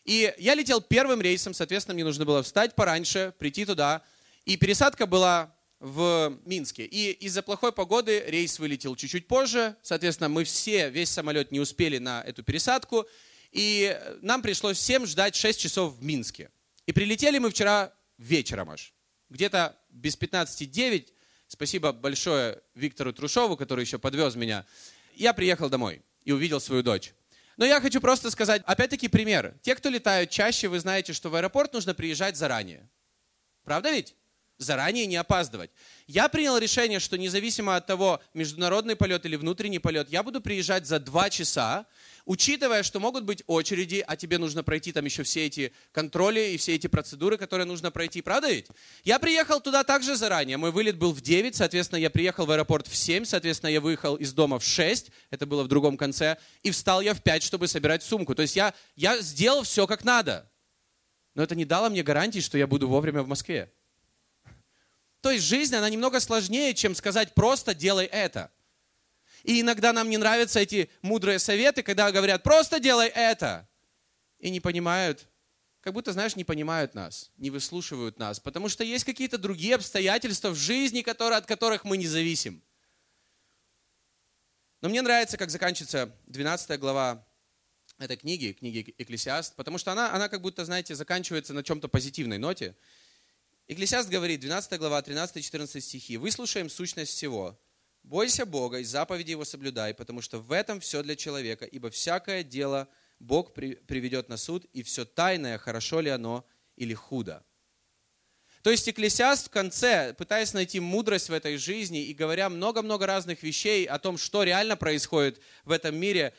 И 0.06 0.34
я 0.38 0.56
летел 0.56 0.82
первым 0.82 1.22
рейсом, 1.22 1.54
соответственно, 1.54 1.94
мне 1.94 2.04
нужно 2.04 2.26
было 2.26 2.42
встать 2.42 2.76
пораньше, 2.76 3.34
прийти 3.38 3.66
туда. 3.66 4.02
И 4.46 4.58
пересадка 4.58 5.06
была 5.06 5.54
в 5.80 6.40
Минске. 6.46 6.86
И 6.86 7.12
из-за 7.12 7.44
плохой 7.44 7.72
погоды 7.72 8.24
рейс 8.26 8.58
вылетел 8.58 8.96
чуть-чуть 8.96 9.28
позже. 9.28 9.76
Соответственно, 9.84 10.30
мы 10.30 10.44
все, 10.46 10.90
весь 10.90 11.10
самолет 11.10 11.52
не 11.52 11.60
успели 11.60 11.98
на 11.98 12.24
эту 12.24 12.42
пересадку. 12.42 13.06
И 13.52 14.00
нам 14.22 14.42
пришлось 14.42 14.78
всем 14.78 15.06
ждать 15.06 15.36
6 15.36 15.60
часов 15.60 15.94
в 15.96 16.04
Минске. 16.04 16.50
И 16.86 16.94
прилетели 16.94 17.38
мы 17.38 17.50
вчера 17.50 17.94
вечером 18.18 18.72
аж. 18.72 18.94
Где-то 19.30 19.78
без 19.90 20.18
15.09, 20.18 21.10
спасибо 21.48 21.92
большое 21.92 22.62
Виктору 22.76 23.14
Трушову, 23.14 23.58
который 23.58 23.82
еще 23.82 24.00
подвез 24.00 24.36
меня, 24.36 24.66
я 25.16 25.34
приехал 25.34 25.70
домой 25.70 26.02
и 26.24 26.32
увидел 26.32 26.60
свою 26.60 26.84
дочь. 26.84 27.14
Но 27.58 27.66
я 27.66 27.82
хочу 27.82 28.00
просто 28.00 28.30
сказать, 28.30 28.62
опять-таки 28.66 29.08
пример. 29.08 29.56
Те, 29.62 29.76
кто 29.76 29.90
летают 29.90 30.30
чаще, 30.30 30.68
вы 30.68 30.80
знаете, 30.80 31.14
что 31.14 31.30
в 31.30 31.36
аэропорт 31.36 31.74
нужно 31.74 31.96
приезжать 31.96 32.38
заранее. 32.38 32.88
Правда 33.64 33.92
ведь? 33.92 34.16
заранее 34.58 35.06
не 35.06 35.16
опаздывать. 35.16 35.72
Я 36.08 36.30
принял 36.30 36.58
решение, 36.58 37.00
что 37.00 37.18
независимо 37.18 37.76
от 37.76 37.86
того, 37.86 38.22
международный 38.34 38.96
полет 38.96 39.26
или 39.26 39.36
внутренний 39.36 39.80
полет, 39.80 40.10
я 40.10 40.24
буду 40.24 40.42
приезжать 40.42 40.88
за 40.88 41.00
два 41.00 41.30
часа, 41.30 41.86
учитывая, 42.28 42.84
что 42.84 43.00
могут 43.00 43.24
быть 43.24 43.42
очереди, 43.48 44.04
а 44.06 44.16
тебе 44.16 44.38
нужно 44.38 44.62
пройти 44.62 44.92
там 44.92 45.06
еще 45.06 45.24
все 45.24 45.46
эти 45.46 45.74
контроли 45.92 46.52
и 46.52 46.58
все 46.58 46.76
эти 46.76 46.88
процедуры, 46.88 47.38
которые 47.38 47.66
нужно 47.66 47.90
пройти. 47.90 48.22
Правда 48.22 48.52
ведь? 48.52 48.68
Я 49.04 49.18
приехал 49.18 49.62
туда 49.62 49.84
также 49.84 50.16
заранее. 50.16 50.58
Мой 50.58 50.72
вылет 50.72 50.98
был 50.98 51.14
в 51.14 51.22
9, 51.22 51.56
соответственно, 51.56 52.00
я 52.00 52.10
приехал 52.10 52.46
в 52.46 52.52
аэропорт 52.52 52.88
в 52.88 52.96
7, 52.96 53.24
соответственно, 53.26 53.70
я 53.70 53.82
выехал 53.82 54.16
из 54.16 54.34
дома 54.34 54.60
в 54.60 54.64
6, 54.64 55.10
это 55.32 55.46
было 55.46 55.64
в 55.64 55.70
другом 55.70 55.96
конце, 55.98 56.38
и 56.64 56.72
встал 56.72 57.02
я 57.02 57.14
в 57.14 57.24
5, 57.24 57.44
чтобы 57.44 57.68
собирать 57.68 58.04
сумку. 58.04 58.36
То 58.36 58.42
есть 58.42 58.58
я, 58.58 58.74
я 58.96 59.20
сделал 59.22 59.64
все 59.64 59.88
как 59.88 60.04
надо. 60.04 60.52
Но 61.34 61.44
это 61.44 61.56
не 61.56 61.66
дало 61.66 61.90
мне 61.90 62.04
гарантии, 62.04 62.40
что 62.40 62.58
я 62.58 62.68
буду 62.68 62.90
вовремя 62.90 63.24
в 63.24 63.28
Москве. 63.28 63.72
То 65.22 65.32
есть 65.32 65.46
жизнь, 65.46 65.76
она 65.76 65.90
немного 65.90 66.20
сложнее, 66.20 66.74
чем 66.74 66.94
сказать 66.94 67.34
просто 67.34 67.74
делай 67.74 68.06
это. 68.06 68.52
И 69.44 69.62
иногда 69.62 69.94
нам 69.94 70.10
не 70.10 70.18
нравятся 70.18 70.60
эти 70.60 70.90
мудрые 71.02 71.40
советы, 71.40 71.84
когда 71.84 72.12
говорят 72.12 72.44
просто 72.44 72.80
делай 72.80 73.08
это. 73.08 73.68
И 74.40 74.50
не 74.50 74.60
понимают, 74.60 75.28
как 75.82 75.94
будто, 75.94 76.12
знаешь, 76.12 76.36
не 76.36 76.44
понимают 76.44 76.94
нас, 76.94 77.32
не 77.38 77.50
выслушивают 77.50 78.20
нас, 78.20 78.40
потому 78.40 78.70
что 78.70 78.84
есть 78.84 79.06
какие-то 79.06 79.38
другие 79.38 79.76
обстоятельства 79.76 80.50
в 80.50 80.56
жизни, 80.56 81.02
которые, 81.02 81.38
от 81.38 81.46
которых 81.46 81.86
мы 81.86 81.98
не 81.98 82.08
зависим. 82.08 82.62
Но 84.82 84.90
мне 84.90 85.02
нравится, 85.02 85.38
как 85.38 85.50
заканчивается 85.50 86.14
12 86.28 86.80
глава 86.80 87.26
этой 87.98 88.18
книги, 88.18 88.52
книги 88.52 88.94
Экклесиаст, 88.98 89.56
потому 89.56 89.78
что 89.78 89.92
она, 89.92 90.14
она 90.14 90.30
как 90.30 90.42
будто, 90.42 90.66
знаете, 90.66 90.94
заканчивается 90.94 91.54
на 91.54 91.64
чем-то 91.64 91.88
позитивной 91.88 92.38
ноте. 92.38 92.76
Экклесиаст 93.68 94.10
говорит, 94.10 94.40
12 94.40 94.80
глава, 94.80 95.02
13-14 95.02 95.82
стихи. 95.82 96.18
«Выслушаем 96.18 96.70
сущность 96.70 97.12
всего. 97.12 97.60
Бойся 98.08 98.46
Бога 98.46 98.80
и 98.80 98.86
заповеди 98.86 99.32
Его 99.32 99.44
соблюдай, 99.44 99.94
потому 99.94 100.22
что 100.22 100.40
в 100.40 100.54
этом 100.54 100.80
все 100.80 101.04
для 101.04 101.18
человека, 101.18 101.66
ибо 101.66 101.90
всякое 101.90 102.42
дело 102.42 102.88
Бог 103.20 103.54
при- 103.54 103.76
приведет 103.76 104.30
на 104.30 104.38
суд, 104.38 104.64
и 104.72 104.82
все 104.82 105.04
тайное, 105.04 105.58
хорошо 105.58 106.00
ли 106.00 106.10
оно 106.10 106.46
или 106.78 106.94
худо. 106.94 107.44
То 108.62 108.72
есть 108.72 108.88
Экклесиаст 108.88 109.48
в 109.48 109.50
конце, 109.50 110.14
пытаясь 110.14 110.54
найти 110.54 110.80
мудрость 110.80 111.28
в 111.28 111.34
этой 111.34 111.58
жизни 111.58 112.06
и 112.06 112.14
говоря 112.14 112.50
много-много 112.50 113.06
разных 113.06 113.44
вещей 113.44 113.86
о 113.86 114.00
том, 114.00 114.18
что 114.18 114.44
реально 114.44 114.78
происходит 114.78 115.42
в 115.66 115.72
этом 115.72 115.94
мире, 115.98 116.34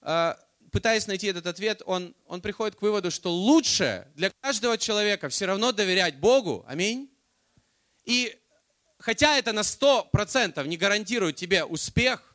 э, 0.00 0.34
пытаясь 0.72 1.06
найти 1.06 1.28
этот 1.28 1.46
ответ, 1.46 1.80
он, 1.86 2.16
он 2.26 2.40
приходит 2.40 2.74
к 2.74 2.82
выводу, 2.82 3.12
что 3.12 3.32
лучше 3.32 4.08
для 4.16 4.30
каждого 4.40 4.78
человека 4.78 5.28
все 5.28 5.46
равно 5.46 5.70
доверять 5.70 6.16
Богу. 6.16 6.64
Аминь. 6.66 7.08
И 8.04 8.36
хотя 9.04 9.36
это 9.36 9.52
на 9.52 9.60
100% 9.60 10.66
не 10.66 10.78
гарантирует 10.78 11.36
тебе 11.36 11.62
успех, 11.62 12.34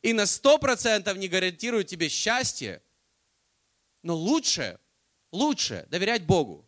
и 0.00 0.12
на 0.12 0.22
100% 0.22 1.18
не 1.18 1.26
гарантирует 1.26 1.88
тебе 1.88 2.08
счастье, 2.08 2.80
но 4.04 4.14
лучше, 4.14 4.78
лучше 5.32 5.84
доверять 5.90 6.24
Богу. 6.24 6.64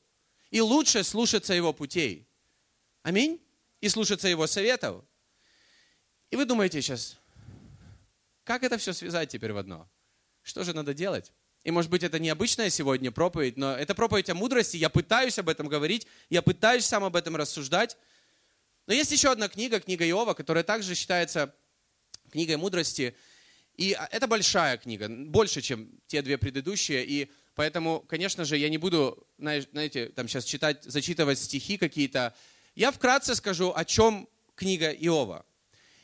И 0.50 0.60
лучше 0.60 1.04
слушаться 1.04 1.54
Его 1.54 1.72
путей. 1.72 2.26
Аминь. 3.02 3.40
И 3.80 3.88
слушаться 3.88 4.26
Его 4.26 4.48
советов. 4.48 5.04
И 6.32 6.36
вы 6.36 6.44
думаете 6.44 6.82
сейчас, 6.82 7.16
как 8.42 8.64
это 8.64 8.78
все 8.78 8.92
связать 8.92 9.30
теперь 9.30 9.52
в 9.52 9.58
одно? 9.58 9.88
Что 10.42 10.64
же 10.64 10.72
надо 10.74 10.92
делать? 10.92 11.32
И 11.62 11.70
может 11.70 11.88
быть 11.88 12.02
это 12.02 12.18
необычная 12.18 12.68
сегодня 12.68 13.12
проповедь, 13.12 13.56
но 13.56 13.76
это 13.76 13.94
проповедь 13.94 14.28
о 14.30 14.34
мудрости. 14.34 14.76
Я 14.76 14.90
пытаюсь 14.90 15.38
об 15.38 15.48
этом 15.48 15.68
говорить, 15.68 16.08
я 16.30 16.42
пытаюсь 16.42 16.84
сам 16.84 17.04
об 17.04 17.14
этом 17.14 17.36
рассуждать. 17.36 17.96
Но 18.86 18.94
есть 18.94 19.12
еще 19.12 19.30
одна 19.30 19.48
книга, 19.48 19.80
книга 19.80 20.08
Иова, 20.08 20.34
которая 20.34 20.64
также 20.64 20.94
считается 20.94 21.54
книгой 22.30 22.56
мудрости. 22.56 23.14
И 23.76 23.96
это 24.10 24.26
большая 24.26 24.76
книга, 24.78 25.08
больше, 25.08 25.62
чем 25.62 25.90
те 26.06 26.22
две 26.22 26.38
предыдущие. 26.38 27.04
И 27.04 27.30
Поэтому, 27.54 28.00
конечно 28.00 28.44
же, 28.44 28.56
я 28.56 28.68
не 28.68 28.78
буду, 28.78 29.26
знаете, 29.38 30.08
там 30.08 30.26
сейчас 30.26 30.44
читать, 30.44 30.82
зачитывать 30.82 31.38
стихи 31.38 31.76
какие-то. 31.78 32.34
Я 32.74 32.90
вкратце 32.90 33.34
скажу, 33.36 33.72
о 33.74 33.84
чем 33.84 34.28
книга 34.56 34.90
Иова. 34.90 35.46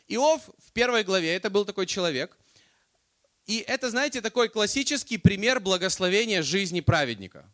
Иов 0.06 0.48
в 0.58 0.72
первой 0.72 1.02
главе, 1.02 1.34
это 1.34 1.50
был 1.50 1.64
такой 1.64 1.86
человек, 1.86 2.36
и 3.46 3.58
это, 3.66 3.90
знаете, 3.90 4.20
такой 4.20 4.48
классический 4.48 5.18
пример 5.18 5.58
благословения 5.58 6.42
жизни 6.42 6.80
праведника. 6.80 7.52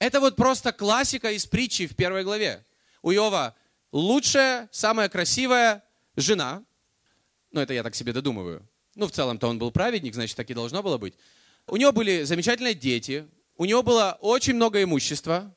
Это 0.00 0.20
вот 0.20 0.34
просто 0.34 0.72
классика 0.72 1.30
из 1.30 1.46
притчи 1.46 1.86
в 1.86 1.94
первой 1.94 2.24
главе. 2.24 2.64
У 3.02 3.12
Иова 3.12 3.54
лучшая, 3.96 4.68
самая 4.72 5.08
красивая 5.08 5.82
жена. 6.16 6.62
Ну, 7.50 7.60
это 7.60 7.72
я 7.72 7.82
так 7.82 7.94
себе 7.94 8.12
додумываю. 8.12 8.66
Ну, 8.94 9.06
в 9.06 9.12
целом-то 9.12 9.48
он 9.48 9.58
был 9.58 9.70
праведник, 9.70 10.14
значит, 10.14 10.36
так 10.36 10.50
и 10.50 10.54
должно 10.54 10.82
было 10.82 10.98
быть. 10.98 11.14
У 11.66 11.76
него 11.76 11.92
были 11.92 12.22
замечательные 12.22 12.74
дети, 12.74 13.26
у 13.56 13.64
него 13.64 13.82
было 13.82 14.18
очень 14.20 14.54
много 14.54 14.82
имущества, 14.82 15.52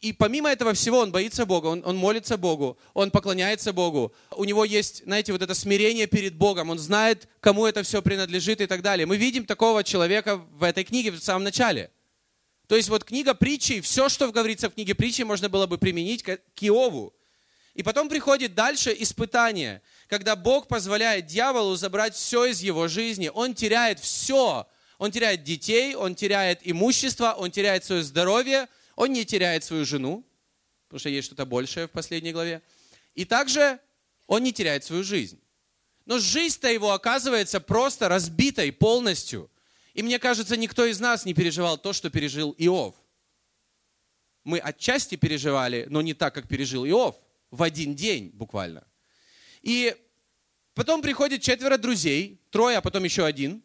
и 0.00 0.12
помимо 0.12 0.50
этого 0.50 0.74
всего 0.74 0.98
он 0.98 1.10
боится 1.10 1.44
Бога, 1.44 1.66
он, 1.66 1.82
он 1.84 1.96
молится 1.96 2.36
Богу, 2.36 2.78
он 2.94 3.10
поклоняется 3.10 3.72
Богу. 3.72 4.12
У 4.36 4.44
него 4.44 4.64
есть, 4.64 5.02
знаете, 5.04 5.32
вот 5.32 5.42
это 5.42 5.54
смирение 5.54 6.06
перед 6.06 6.36
Богом, 6.36 6.70
он 6.70 6.78
знает, 6.78 7.28
кому 7.40 7.66
это 7.66 7.82
все 7.82 8.00
принадлежит 8.00 8.60
и 8.60 8.66
так 8.66 8.82
далее. 8.82 9.06
Мы 9.06 9.16
видим 9.16 9.44
такого 9.44 9.82
человека 9.82 10.36
в 10.36 10.62
этой 10.62 10.84
книге 10.84 11.10
в 11.10 11.18
самом 11.18 11.44
начале. 11.44 11.90
То 12.68 12.76
есть 12.76 12.90
вот 12.90 13.02
книга 13.02 13.34
притчи, 13.34 13.80
все, 13.80 14.08
что 14.08 14.30
говорится 14.30 14.68
в 14.68 14.74
книге 14.74 14.94
притчи, 14.94 15.22
можно 15.22 15.48
было 15.48 15.66
бы 15.66 15.78
применить 15.78 16.22
к 16.22 16.38
Иову. 16.60 17.14
И 17.78 17.84
потом 17.84 18.08
приходит 18.08 18.56
дальше 18.56 18.92
испытание, 18.98 19.82
когда 20.08 20.34
Бог 20.34 20.66
позволяет 20.66 21.26
дьяволу 21.26 21.76
забрать 21.76 22.16
все 22.16 22.46
из 22.46 22.60
его 22.60 22.88
жизни. 22.88 23.30
Он 23.32 23.54
теряет 23.54 24.00
все, 24.00 24.66
он 24.98 25.12
теряет 25.12 25.44
детей, 25.44 25.94
он 25.94 26.16
теряет 26.16 26.58
имущество, 26.64 27.36
он 27.38 27.52
теряет 27.52 27.84
свое 27.84 28.02
здоровье, 28.02 28.66
он 28.96 29.12
не 29.12 29.24
теряет 29.24 29.62
свою 29.62 29.84
жену, 29.84 30.26
потому 30.88 30.98
что 30.98 31.08
есть 31.08 31.26
что-то 31.26 31.46
большее 31.46 31.86
в 31.86 31.92
последней 31.92 32.32
главе. 32.32 32.62
И 33.14 33.24
также 33.24 33.78
он 34.26 34.42
не 34.42 34.52
теряет 34.52 34.82
свою 34.82 35.04
жизнь. 35.04 35.40
Но 36.04 36.18
жизнь-то 36.18 36.68
его 36.68 36.90
оказывается 36.90 37.60
просто 37.60 38.08
разбитой 38.08 38.72
полностью. 38.72 39.48
И 39.94 40.02
мне 40.02 40.18
кажется, 40.18 40.56
никто 40.56 40.84
из 40.84 40.98
нас 40.98 41.24
не 41.24 41.32
переживал 41.32 41.78
то, 41.78 41.92
что 41.92 42.10
пережил 42.10 42.52
Иов. 42.58 42.96
Мы 44.42 44.58
отчасти 44.58 45.14
переживали, 45.14 45.86
но 45.88 46.02
не 46.02 46.14
так, 46.14 46.34
как 46.34 46.48
пережил 46.48 46.84
Иов. 46.84 47.14
В 47.50 47.62
один 47.62 47.94
день 47.94 48.30
буквально. 48.34 48.86
И 49.62 49.96
потом 50.74 51.02
приходит 51.02 51.42
четверо 51.42 51.78
друзей, 51.78 52.40
трое, 52.50 52.78
а 52.78 52.80
потом 52.80 53.04
еще 53.04 53.24
один 53.24 53.62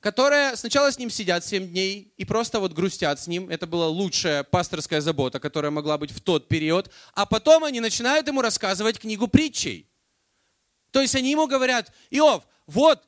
которые 0.00 0.56
сначала 0.56 0.90
с 0.90 0.98
ним 0.98 1.10
сидят 1.10 1.44
7 1.44 1.68
дней 1.68 2.12
и 2.16 2.24
просто 2.24 2.58
вот 2.58 2.72
грустят 2.72 3.20
с 3.20 3.26
ним. 3.26 3.50
Это 3.50 3.66
была 3.66 3.86
лучшая 3.86 4.42
пасторская 4.42 5.00
забота, 5.00 5.38
которая 5.38 5.70
могла 5.70 5.98
быть 5.98 6.10
в 6.10 6.20
тот 6.20 6.48
период. 6.48 6.90
А 7.12 7.26
потом 7.26 7.64
они 7.64 7.80
начинают 7.80 8.26
ему 8.26 8.40
рассказывать 8.40 8.98
книгу 8.98 9.28
притчей. 9.28 9.86
То 10.90 11.00
есть 11.02 11.14
они 11.14 11.30
ему 11.30 11.46
говорят, 11.46 11.92
Иов, 12.10 12.44
вот, 12.66 13.02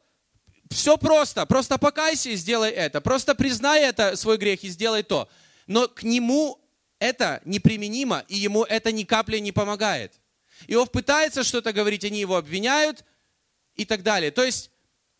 все 0.70 0.96
просто, 0.96 1.44
просто 1.46 1.78
покайся 1.78 2.30
и 2.30 2.36
сделай 2.36 2.70
это, 2.70 3.00
просто 3.00 3.34
признай 3.34 3.82
это, 3.82 4.14
свой 4.16 4.36
грех 4.36 4.62
и 4.62 4.68
сделай 4.68 5.02
то. 5.02 5.28
Но 5.66 5.88
к 5.88 6.02
нему 6.02 6.61
это 7.02 7.42
неприменимо, 7.44 8.24
и 8.28 8.36
ему 8.36 8.62
это 8.62 8.92
ни 8.92 9.02
капли 9.02 9.38
не 9.38 9.50
помогает. 9.50 10.20
Иов 10.68 10.92
пытается 10.92 11.42
что-то 11.42 11.72
говорить, 11.72 12.04
они 12.04 12.20
его 12.20 12.36
обвиняют 12.36 13.04
и 13.74 13.84
так 13.84 14.04
далее. 14.04 14.30
То 14.30 14.44
есть, 14.44 14.70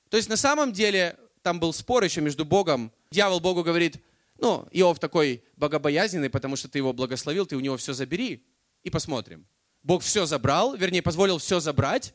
то 0.09 0.17
есть 0.17 0.29
на 0.29 0.37
самом 0.37 0.73
деле 0.73 1.19
там 1.43 1.59
был 1.59 1.73
спор 1.73 2.05
еще 2.05 2.21
между 2.21 2.45
Богом. 2.45 2.93
Дьявол 3.11 3.41
Богу 3.41 3.65
говорит, 3.65 3.97
ну, 4.39 4.69
Иов 4.71 5.01
такой 5.01 5.43
богобоязненный, 5.57 6.31
потому 6.31 6.55
что 6.55 6.69
ты 6.69 6.79
его 6.79 6.93
благословил, 6.93 7.47
ты 7.47 7.57
у 7.57 7.61
него 7.61 7.77
все 7.77 7.95
забери 7.95 8.47
и 8.85 8.91
посмотрим. 8.91 9.45
Бог 9.83 10.05
все 10.05 10.25
забрал, 10.25 10.77
вернее, 10.77 11.03
позволил 11.03 11.39
все 11.39 11.59
забрать, 11.59 12.15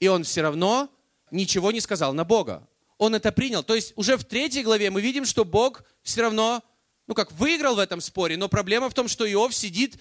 и 0.00 0.08
он 0.08 0.24
все 0.24 0.42
равно 0.42 0.90
ничего 1.30 1.70
не 1.70 1.80
сказал 1.80 2.14
на 2.14 2.24
Бога. 2.24 2.68
Он 2.96 3.14
это 3.14 3.30
принял. 3.30 3.62
То 3.62 3.76
есть 3.76 3.92
уже 3.94 4.16
в 4.16 4.24
третьей 4.24 4.64
главе 4.64 4.90
мы 4.90 5.00
видим, 5.00 5.24
что 5.24 5.44
Бог 5.44 5.84
все 6.02 6.22
равно, 6.22 6.64
ну 7.08 7.14
как, 7.14 7.32
выиграл 7.32 7.74
в 7.74 7.78
этом 7.78 8.00
споре, 8.00 8.36
но 8.36 8.48
проблема 8.48 8.90
в 8.90 8.94
том, 8.94 9.08
что 9.08 9.30
Иов 9.30 9.54
сидит, 9.54 9.98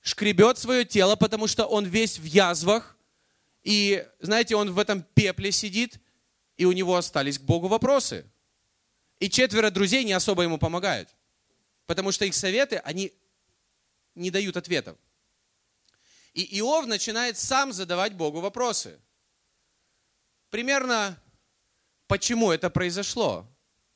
шкребет 0.00 0.58
свое 0.58 0.84
тело, 0.84 1.14
потому 1.14 1.46
что 1.46 1.66
он 1.66 1.84
весь 1.84 2.18
в 2.18 2.24
язвах, 2.24 2.96
и, 3.62 4.04
знаете, 4.18 4.56
он 4.56 4.72
в 4.72 4.78
этом 4.78 5.02
пепле 5.14 5.52
сидит, 5.52 6.00
и 6.56 6.64
у 6.64 6.72
него 6.72 6.96
остались 6.96 7.38
к 7.38 7.42
Богу 7.42 7.68
вопросы. 7.68 8.24
И 9.20 9.28
четверо 9.28 9.70
друзей 9.70 10.04
не 10.04 10.14
особо 10.14 10.42
ему 10.42 10.58
помогают, 10.58 11.10
потому 11.86 12.10
что 12.10 12.24
их 12.24 12.34
советы, 12.34 12.78
они 12.78 13.12
не 14.14 14.30
дают 14.30 14.56
ответов. 14.56 14.96
И 16.32 16.58
Иов 16.58 16.86
начинает 16.86 17.36
сам 17.36 17.74
задавать 17.74 18.14
Богу 18.14 18.40
вопросы. 18.40 18.98
Примерно, 20.48 21.22
почему 22.06 22.50
это 22.50 22.70
произошло? 22.70 23.46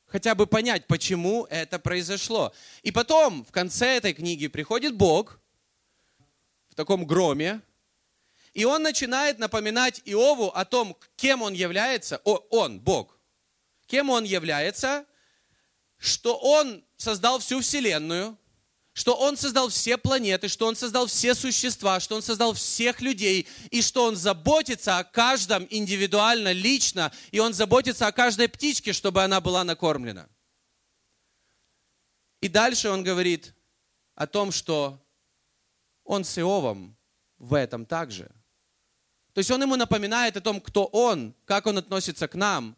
Хотя 0.07 0.35
бы 0.35 0.47
понять, 0.47 0.87
почему 0.87 1.45
это 1.49 1.79
произошло. 1.79 2.53
И 2.81 2.91
потом, 2.91 3.43
в 3.43 3.51
конце 3.51 3.97
этой 3.97 4.13
книги, 4.13 4.47
приходит 4.47 4.95
Бог 4.95 5.39
в 6.69 6.75
таком 6.75 7.05
громе, 7.05 7.61
и 8.53 8.63
он 8.63 8.83
начинает 8.83 9.37
напоминать 9.37 10.01
Иову 10.05 10.47
о 10.47 10.63
том, 10.65 10.97
кем 11.17 11.41
он 11.41 11.53
является, 11.53 12.21
о, 12.23 12.37
он, 12.49 12.79
Бог, 12.79 13.19
кем 13.85 14.09
он 14.09 14.23
является, 14.23 15.05
что 15.97 16.37
он 16.37 16.83
создал 16.95 17.39
всю 17.39 17.59
Вселенную, 17.59 18.37
что 18.97 19.13
он 19.13 19.37
создал 19.37 19.69
все 19.69 19.95
планеты, 19.95 20.47
что 20.47 20.65
он 20.65 20.75
создал 20.75 21.05
все 21.05 21.35
существа, 21.35 21.99
что 21.99 22.15
он 22.15 22.23
создал 22.23 22.55
всех 22.55 22.99
людей, 22.99 23.47
и 23.69 23.83
что 23.83 24.05
он 24.05 24.15
заботится 24.15 24.97
о 24.97 25.03
каждом 25.03 25.67
индивидуально, 25.69 26.51
лично, 26.51 27.11
и 27.29 27.37
он 27.37 27.53
заботится 27.53 28.07
о 28.07 28.11
каждой 28.11 28.49
птичке, 28.49 28.93
чтобы 28.93 29.23
она 29.23 29.39
была 29.39 29.63
накормлена. 29.63 30.27
И 32.41 32.47
дальше 32.47 32.89
он 32.89 33.03
говорит 33.03 33.53
о 34.15 34.25
том, 34.25 34.51
что 34.51 34.99
он 36.03 36.23
с 36.23 36.35
Иовом 36.39 36.97
в 37.37 37.53
этом 37.53 37.85
также. 37.85 38.31
То 39.33 39.39
есть 39.41 39.51
он 39.51 39.61
ему 39.61 39.75
напоминает 39.75 40.37
о 40.37 40.41
том, 40.41 40.59
кто 40.59 40.85
он, 40.85 41.35
как 41.45 41.67
он 41.67 41.77
относится 41.77 42.27
к 42.27 42.33
нам, 42.33 42.75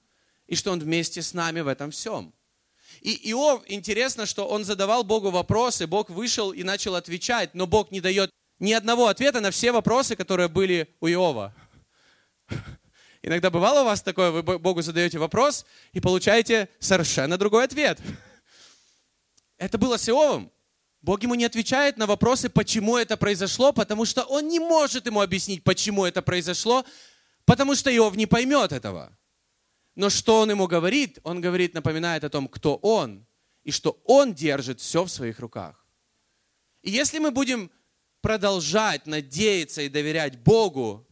и 0.47 0.57
что 0.57 0.73
он 0.73 0.81
вместе 0.81 1.21
с 1.21 1.33
нами 1.33 1.61
в 1.61 1.67
этом 1.69 1.91
всем. 1.91 2.33
И 3.01 3.31
Иов, 3.31 3.63
интересно, 3.67 4.25
что 4.25 4.47
он 4.47 4.65
задавал 4.65 5.03
Богу 5.03 5.31
вопросы, 5.31 5.87
Бог 5.87 6.09
вышел 6.09 6.51
и 6.51 6.63
начал 6.63 6.95
отвечать, 6.95 7.53
но 7.53 7.65
Бог 7.65 7.91
не 7.91 8.01
дает 8.01 8.29
ни 8.59 8.73
одного 8.73 9.07
ответа 9.07 9.39
на 9.39 9.51
все 9.51 9.71
вопросы, 9.71 10.15
которые 10.15 10.49
были 10.49 10.93
у 10.99 11.07
Иова. 11.07 11.53
Иногда 13.21 13.49
бывало 13.49 13.81
у 13.81 13.85
вас 13.85 14.01
такое, 14.01 14.31
вы 14.31 14.43
Богу 14.43 14.81
задаете 14.81 15.17
вопрос 15.17 15.65
и 15.93 15.99
получаете 15.99 16.69
совершенно 16.79 17.37
другой 17.37 17.65
ответ. 17.65 17.99
Это 19.57 19.77
было 19.77 19.97
с 19.97 20.07
Иовом. 20.07 20.51
Бог 21.01 21.23
ему 21.23 21.35
не 21.35 21.45
отвечает 21.45 21.97
на 21.97 22.05
вопросы, 22.05 22.49
почему 22.49 22.97
это 22.97 23.15
произошло, 23.15 23.71
потому 23.71 24.05
что 24.05 24.23
он 24.23 24.47
не 24.47 24.59
может 24.59 25.05
ему 25.05 25.21
объяснить, 25.21 25.63
почему 25.63 26.05
это 26.05 26.21
произошло, 26.21 26.85
потому 27.45 27.75
что 27.75 27.95
Иов 27.95 28.15
не 28.15 28.25
поймет 28.25 28.73
этого. 28.73 29.17
Но 29.99 30.09
что 30.09 30.39
он 30.39 30.49
ему 30.49 30.65
говорит? 30.65 31.19
Он 31.23 31.41
говорит, 31.41 31.73
напоминает 31.73 32.23
о 32.23 32.29
том, 32.29 32.47
кто 32.47 32.77
он, 32.77 33.25
и 33.65 33.71
что 33.71 34.01
он 34.05 34.33
держит 34.33 34.79
все 34.79 35.03
в 35.03 35.09
своих 35.09 35.41
руках. 35.41 35.85
И 36.83 36.89
если 36.89 37.19
мы 37.19 37.31
будем 37.31 37.69
продолжать 38.21 39.05
надеяться 39.07 39.81
и 39.81 39.89
доверять 39.89 40.39
Богу, 40.39 41.05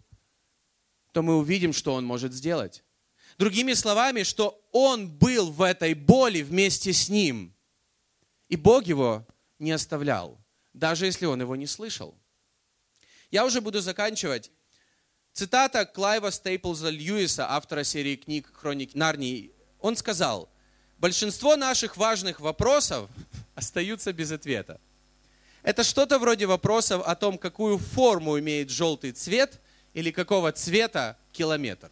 то 1.12 1.22
мы 1.22 1.36
увидим, 1.36 1.74
что 1.74 1.96
Он 1.96 2.06
может 2.06 2.32
сделать. 2.32 2.86
Другими 3.38 3.74
словами, 3.74 4.24
что 4.24 4.66
Он 4.72 5.10
был 5.10 5.52
в 5.52 5.64
этой 5.64 5.94
боли 5.94 6.42
вместе 6.42 6.94
с 6.94 7.10
ним. 7.10 7.54
И 8.48 8.56
Бог 8.56 8.86
его 8.86 9.28
не 9.60 9.74
оставлял, 9.74 10.40
даже 10.72 11.08
если 11.08 11.26
он 11.26 11.42
его 11.42 11.58
не 11.58 11.68
слышал. 11.68 12.18
Я 13.32 13.46
уже 13.46 13.60
буду 13.60 13.82
заканчивать. 13.82 14.50
Цитата 15.38 15.86
Клайва 15.86 16.32
Стейплза 16.32 16.90
Льюиса, 16.90 17.46
автора 17.52 17.84
серии 17.84 18.16
книг 18.16 18.50
«Хроники 18.54 18.98
Нарнии». 18.98 19.52
Он 19.80 19.96
сказал, 19.96 20.50
большинство 20.98 21.56
наших 21.56 21.96
важных 21.96 22.40
вопросов 22.40 23.08
остаются 23.56 24.12
без 24.14 24.32
ответа. 24.32 24.82
Это 25.62 25.84
что-то 25.84 26.18
вроде 26.18 26.48
вопросов 26.48 27.04
о 27.06 27.16
том, 27.16 27.38
какую 27.38 27.78
форму 27.78 28.40
имеет 28.40 28.72
желтый 28.72 29.12
цвет 29.12 29.60
или 29.94 30.10
какого 30.10 30.52
цвета 30.54 31.16
километр. 31.34 31.92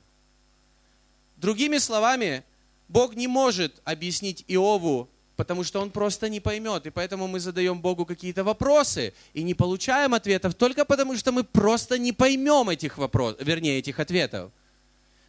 Другими 1.37 1.77
словами, 1.77 2.43
Бог 2.87 3.15
не 3.15 3.27
может 3.27 3.79
объяснить 3.83 4.43
Иову, 4.47 5.07
потому 5.35 5.63
что 5.63 5.81
он 5.81 5.91
просто 5.91 6.29
не 6.29 6.39
поймет. 6.39 6.85
И 6.85 6.89
поэтому 6.89 7.27
мы 7.27 7.39
задаем 7.39 7.79
Богу 7.79 8.05
какие-то 8.05 8.43
вопросы 8.43 9.13
и 9.33 9.43
не 9.43 9.53
получаем 9.53 10.13
ответов 10.13 10.55
только 10.55 10.85
потому, 10.85 11.17
что 11.17 11.31
мы 11.31 11.43
просто 11.43 11.97
не 11.97 12.13
поймем 12.13 12.69
этих 12.69 12.97
вопросов, 12.97 13.41
вернее, 13.41 13.79
этих 13.79 13.99
ответов. 13.99 14.51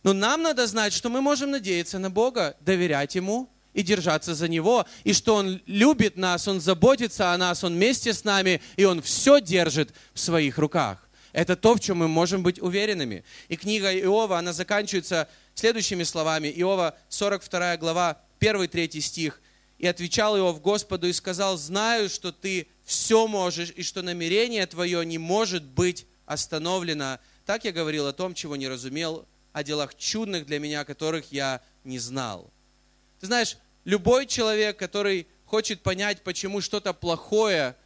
Но 0.03 0.13
нам 0.13 0.43
надо 0.43 0.67
знать, 0.67 0.93
что 0.93 1.09
мы 1.09 1.21
можем 1.21 1.51
надеяться 1.51 1.99
на 1.99 2.11
Бога, 2.11 2.57
доверять 2.61 3.17
Ему 3.17 3.49
и 3.75 3.83
держаться 3.83 4.35
за 4.35 4.49
Него, 4.49 4.87
и 5.05 5.13
что 5.13 5.35
Он 5.35 5.61
любит 5.67 6.17
нас, 6.17 6.47
Он 6.47 6.61
заботится 6.61 7.33
о 7.33 7.39
нас, 7.39 7.65
Он 7.65 7.75
вместе 7.75 8.13
с 8.13 8.23
нами, 8.25 8.61
и 8.77 8.85
Он 8.85 9.03
все 9.03 9.41
держит 9.41 9.93
в 10.15 10.21
своих 10.21 10.59
руках. 10.59 11.09
Это 11.33 11.57
то, 11.57 11.75
в 11.75 11.81
чем 11.81 11.99
мы 11.99 12.09
можем 12.09 12.43
быть 12.43 12.63
уверенными. 12.63 13.25
И 13.49 13.57
книга 13.57 13.93
Иова, 13.93 14.39
она 14.39 14.53
заканчивается 14.53 15.29
следующими 15.55 16.05
словами. 16.05 16.49
Иова, 16.57 16.97
42 17.09 17.77
глава, 17.77 18.19
1-3 18.41 19.01
стих. 19.01 19.41
«И 19.79 19.87
отвечал 19.87 20.37
Иов 20.39 20.61
Господу 20.61 21.07
и 21.07 21.13
сказал, 21.13 21.57
знаю, 21.57 22.09
что 22.09 22.33
ты 22.33 22.69
все 22.85 23.27
можешь, 23.27 23.73
и 23.77 23.83
что 23.83 24.03
намерение 24.03 24.67
твое 24.67 25.05
не 25.05 25.19
может 25.19 25.63
быть 25.63 26.07
остановлено. 26.25 27.19
Так 27.45 27.65
я 27.65 27.73
говорил 27.73 28.07
о 28.07 28.13
том, 28.13 28.35
чего 28.35 28.57
не 28.57 28.69
разумел, 28.69 29.27
о 29.53 29.63
делах 29.63 29.95
чудных 29.97 30.47
для 30.47 30.59
меня, 30.59 30.85
которых 30.85 31.31
я 31.33 31.61
не 31.85 31.99
знал». 31.99 32.51
Ты 33.21 33.27
знаешь, 33.27 33.57
любой 33.85 34.27
человек, 34.27 34.79
который 34.79 35.27
хочет 35.47 35.83
понять, 35.83 36.23
почему 36.23 36.61
что-то 36.61 36.93
плохое 36.93 37.77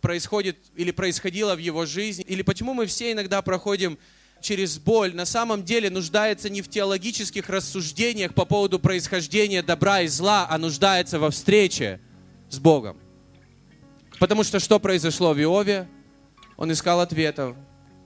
происходит 0.00 0.58
или 0.74 0.90
происходило 0.90 1.54
в 1.54 1.58
его 1.58 1.86
жизни, 1.86 2.24
или 2.24 2.42
почему 2.42 2.74
мы 2.74 2.86
все 2.86 3.12
иногда 3.12 3.42
проходим 3.42 3.98
через 4.44 4.78
боль, 4.78 5.14
на 5.14 5.24
самом 5.24 5.64
деле 5.64 5.88
нуждается 5.90 6.50
не 6.50 6.60
в 6.60 6.68
теологических 6.68 7.48
рассуждениях 7.48 8.34
по 8.34 8.44
поводу 8.44 8.78
происхождения 8.78 9.62
добра 9.62 10.02
и 10.02 10.06
зла, 10.06 10.46
а 10.48 10.58
нуждается 10.58 11.18
во 11.18 11.30
встрече 11.30 11.98
с 12.50 12.58
Богом. 12.58 12.98
Потому 14.20 14.44
что 14.44 14.60
что 14.60 14.78
произошло 14.78 15.32
в 15.32 15.40
Иове? 15.40 15.88
Он 16.56 16.70
искал 16.70 17.00
ответов, 17.00 17.56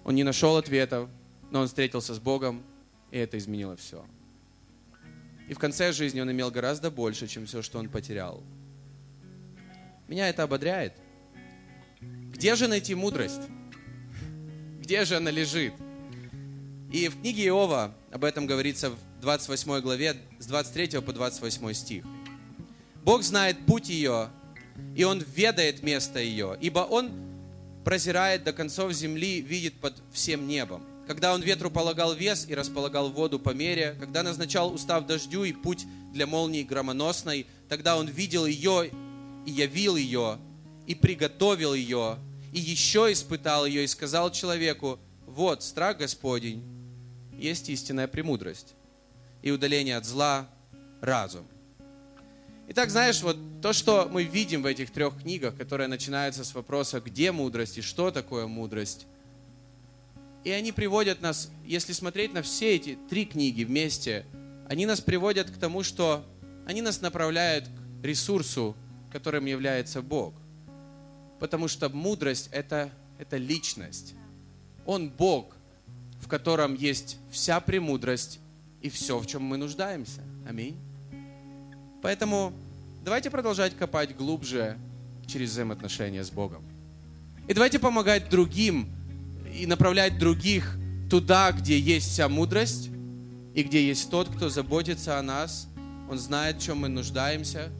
он 0.04 0.14
не 0.14 0.22
нашел 0.22 0.56
ответов, 0.56 1.10
но 1.50 1.60
он 1.60 1.66
встретился 1.66 2.14
с 2.14 2.20
Богом, 2.20 2.62
и 3.10 3.18
это 3.18 3.36
изменило 3.36 3.76
все. 3.76 4.06
И 5.48 5.54
в 5.54 5.58
конце 5.58 5.92
жизни 5.92 6.20
он 6.20 6.30
имел 6.30 6.50
гораздо 6.50 6.90
больше, 6.90 7.26
чем 7.26 7.46
все, 7.46 7.62
что 7.62 7.78
он 7.78 7.88
потерял. 7.88 8.44
Меня 10.06 10.28
это 10.28 10.44
ободряет. 10.44 10.94
Где 12.00 12.54
же 12.54 12.68
найти 12.68 12.94
мудрость? 12.94 13.42
Где 14.80 15.04
же 15.04 15.16
она 15.16 15.30
лежит? 15.30 15.74
И 16.90 17.08
в 17.08 17.20
книге 17.20 17.46
Иова 17.46 17.94
об 18.10 18.24
этом 18.24 18.46
говорится 18.46 18.90
в 18.90 18.96
28 19.20 19.80
главе 19.80 20.16
с 20.38 20.46
23 20.46 21.00
по 21.00 21.12
28 21.12 21.72
стих. 21.74 22.04
Бог 23.04 23.22
знает 23.22 23.66
путь 23.66 23.88
ее, 23.88 24.30
и 24.96 25.04
Он 25.04 25.24
ведает 25.34 25.82
место 25.82 26.18
ее, 26.18 26.56
ибо 26.60 26.80
Он 26.80 27.10
прозирает 27.84 28.44
до 28.44 28.52
концов 28.52 28.92
земли, 28.92 29.40
видит 29.40 29.74
под 29.80 29.94
всем 30.12 30.46
небом 30.46 30.82
когда 31.08 31.32
он 31.32 31.40
ветру 31.40 31.70
полагал 31.70 32.12
вес 32.12 32.44
и 32.46 32.54
располагал 32.54 33.08
воду 33.08 33.40
по 33.40 33.50
мере, 33.50 33.96
когда 33.98 34.22
назначал 34.22 34.72
устав 34.72 35.06
дождю 35.06 35.42
и 35.42 35.54
путь 35.54 35.86
для 36.12 36.26
молнии 36.26 36.62
громоносной, 36.62 37.46
тогда 37.66 37.96
он 37.96 38.06
видел 38.06 38.44
ее 38.44 38.90
и 39.46 39.50
явил 39.50 39.96
ее, 39.96 40.38
и 40.86 40.94
приготовил 40.94 41.72
ее, 41.72 42.18
и 42.52 42.60
еще 42.60 43.10
испытал 43.10 43.64
ее, 43.64 43.84
и 43.84 43.86
сказал 43.86 44.30
человеку, 44.30 44.98
вот, 45.26 45.62
страх 45.62 45.96
Господень, 45.96 46.62
есть 47.38 47.68
истинная 47.70 48.08
премудрость, 48.08 48.74
и 49.42 49.50
удаление 49.50 49.96
от 49.96 50.04
зла– 50.04 50.48
разум. 51.00 51.46
Итак, 52.68 52.90
знаешь, 52.90 53.22
вот 53.22 53.36
то, 53.62 53.72
что 53.72 54.08
мы 54.12 54.24
видим 54.24 54.62
в 54.62 54.66
этих 54.66 54.90
трех 54.90 55.22
книгах, 55.22 55.56
которые 55.56 55.88
начинаются 55.88 56.44
с 56.44 56.54
вопроса, 56.54 57.00
где 57.00 57.32
мудрость 57.32 57.78
и 57.78 57.82
что 57.82 58.10
такое 58.10 58.46
мудрость– 58.46 59.06
и 60.48 60.50
они 60.50 60.72
приводят 60.72 61.20
нас, 61.20 61.50
если 61.66 61.92
смотреть 61.92 62.32
на 62.32 62.40
все 62.40 62.74
эти 62.76 62.98
три 63.10 63.26
книги 63.26 63.64
вместе, 63.64 64.24
они 64.66 64.86
нас 64.86 65.00
приводят 65.00 65.50
к 65.50 65.58
тому, 65.58 65.82
что 65.82 66.24
они 66.66 66.80
нас 66.80 67.02
направляют 67.02 67.66
к 68.00 68.04
ресурсу, 68.04 68.74
которым 69.12 69.46
является 69.46 70.00
Бог. 70.00 70.32
Потому 71.38 71.68
что 71.68 71.90
мудрость 71.90 72.48
это,– 72.52 72.90
это 73.18 73.36
личность. 73.36 74.14
Он 74.86 75.10
Бог, 75.10 75.54
в 76.28 76.30
котором 76.30 76.74
есть 76.74 77.16
вся 77.30 77.58
премудрость 77.58 78.38
и 78.82 78.90
все, 78.90 79.18
в 79.18 79.26
чем 79.26 79.44
мы 79.44 79.56
нуждаемся. 79.56 80.20
Аминь. 80.46 80.76
Поэтому 82.02 82.52
давайте 83.02 83.30
продолжать 83.30 83.74
копать 83.74 84.14
глубже 84.14 84.76
через 85.26 85.52
взаимоотношения 85.52 86.22
с 86.22 86.28
Богом. 86.28 86.62
И 87.48 87.54
давайте 87.54 87.78
помогать 87.78 88.28
другим 88.28 88.90
и 89.58 89.64
направлять 89.64 90.18
других 90.18 90.76
туда, 91.08 91.50
где 91.52 91.78
есть 91.78 92.10
вся 92.10 92.28
мудрость, 92.28 92.90
и 93.54 93.62
где 93.62 93.88
есть 93.88 94.10
тот, 94.10 94.28
кто 94.28 94.50
заботится 94.50 95.18
о 95.18 95.22
нас. 95.22 95.66
Он 96.10 96.18
знает, 96.18 96.56
в 96.56 96.62
чем 96.62 96.80
мы 96.80 96.88
нуждаемся. 96.88 97.70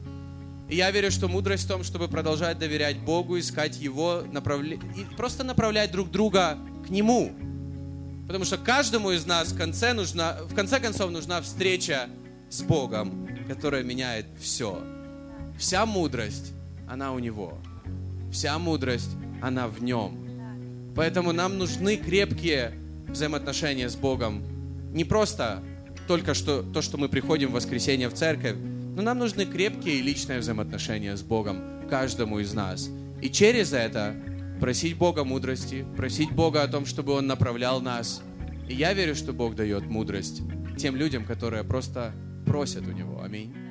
И 0.69 0.75
я 0.75 0.89
верю, 0.89 1.11
что 1.11 1.27
мудрость 1.27 1.65
в 1.65 1.67
том, 1.67 1.83
чтобы 1.83 2.07
продолжать 2.07 2.57
доверять 2.57 2.97
Богу, 2.97 3.37
искать 3.37 3.79
Его, 3.79 4.23
направля... 4.31 4.79
и 4.97 5.15
просто 5.15 5.43
направлять 5.43 5.91
друг 5.91 6.09
друга 6.09 6.57
к 6.87 6.89
Нему. 6.89 7.31
Потому 8.29 8.45
что 8.45 8.59
каждому 8.59 9.09
из 9.09 9.25
нас 9.25 9.51
в 9.51 9.57
конце, 9.57 9.91
нужна, 9.93 10.37
в 10.43 10.53
конце 10.53 10.79
концов 10.79 11.09
нужна 11.09 11.41
встреча 11.41 12.07
с 12.51 12.61
Богом, 12.61 13.27
которая 13.47 13.81
меняет 13.81 14.27
все. 14.39 14.83
Вся 15.57 15.83
мудрость, 15.87 16.53
она 16.87 17.11
у 17.13 17.17
Него. 17.17 17.57
Вся 18.31 18.59
мудрость, 18.59 19.09
она 19.41 19.67
в 19.67 19.81
Нем. 19.81 20.93
Поэтому 20.95 21.31
нам 21.31 21.57
нужны 21.57 21.97
крепкие 21.97 22.73
взаимоотношения 23.07 23.89
с 23.89 23.95
Богом. 23.95 24.43
Не 24.93 25.05
просто 25.05 25.63
только 26.07 26.35
что, 26.35 26.61
то, 26.61 26.83
что 26.83 26.99
мы 26.99 27.09
приходим 27.09 27.49
в 27.49 27.53
воскресенье 27.53 28.09
в 28.09 28.13
церковь, 28.13 28.57
но 28.95 29.01
нам 29.01 29.17
нужны 29.17 29.47
крепкие 29.47 30.03
личные 30.03 30.37
взаимоотношения 30.37 31.17
с 31.17 31.23
Богом, 31.23 31.63
каждому 31.89 32.37
из 32.37 32.53
нас. 32.53 32.89
И 33.23 33.29
через 33.31 33.73
это 33.73 34.13
просить 34.59 34.97
Бога 34.97 35.23
мудрости, 35.23 35.85
просить 35.95 36.31
Бога 36.31 36.63
о 36.63 36.67
том, 36.67 36.85
чтобы 36.85 37.13
Он 37.13 37.27
направлял 37.27 37.81
нас. 37.81 38.21
И 38.67 38.75
я 38.75 38.93
верю, 38.93 39.15
что 39.15 39.33
Бог 39.33 39.55
дает 39.55 39.85
мудрость 39.85 40.41
тем 40.77 40.95
людям, 40.95 41.25
которые 41.25 41.63
просто 41.63 42.13
просят 42.45 42.87
у 42.87 42.91
Него. 42.91 43.21
Аминь. 43.23 43.68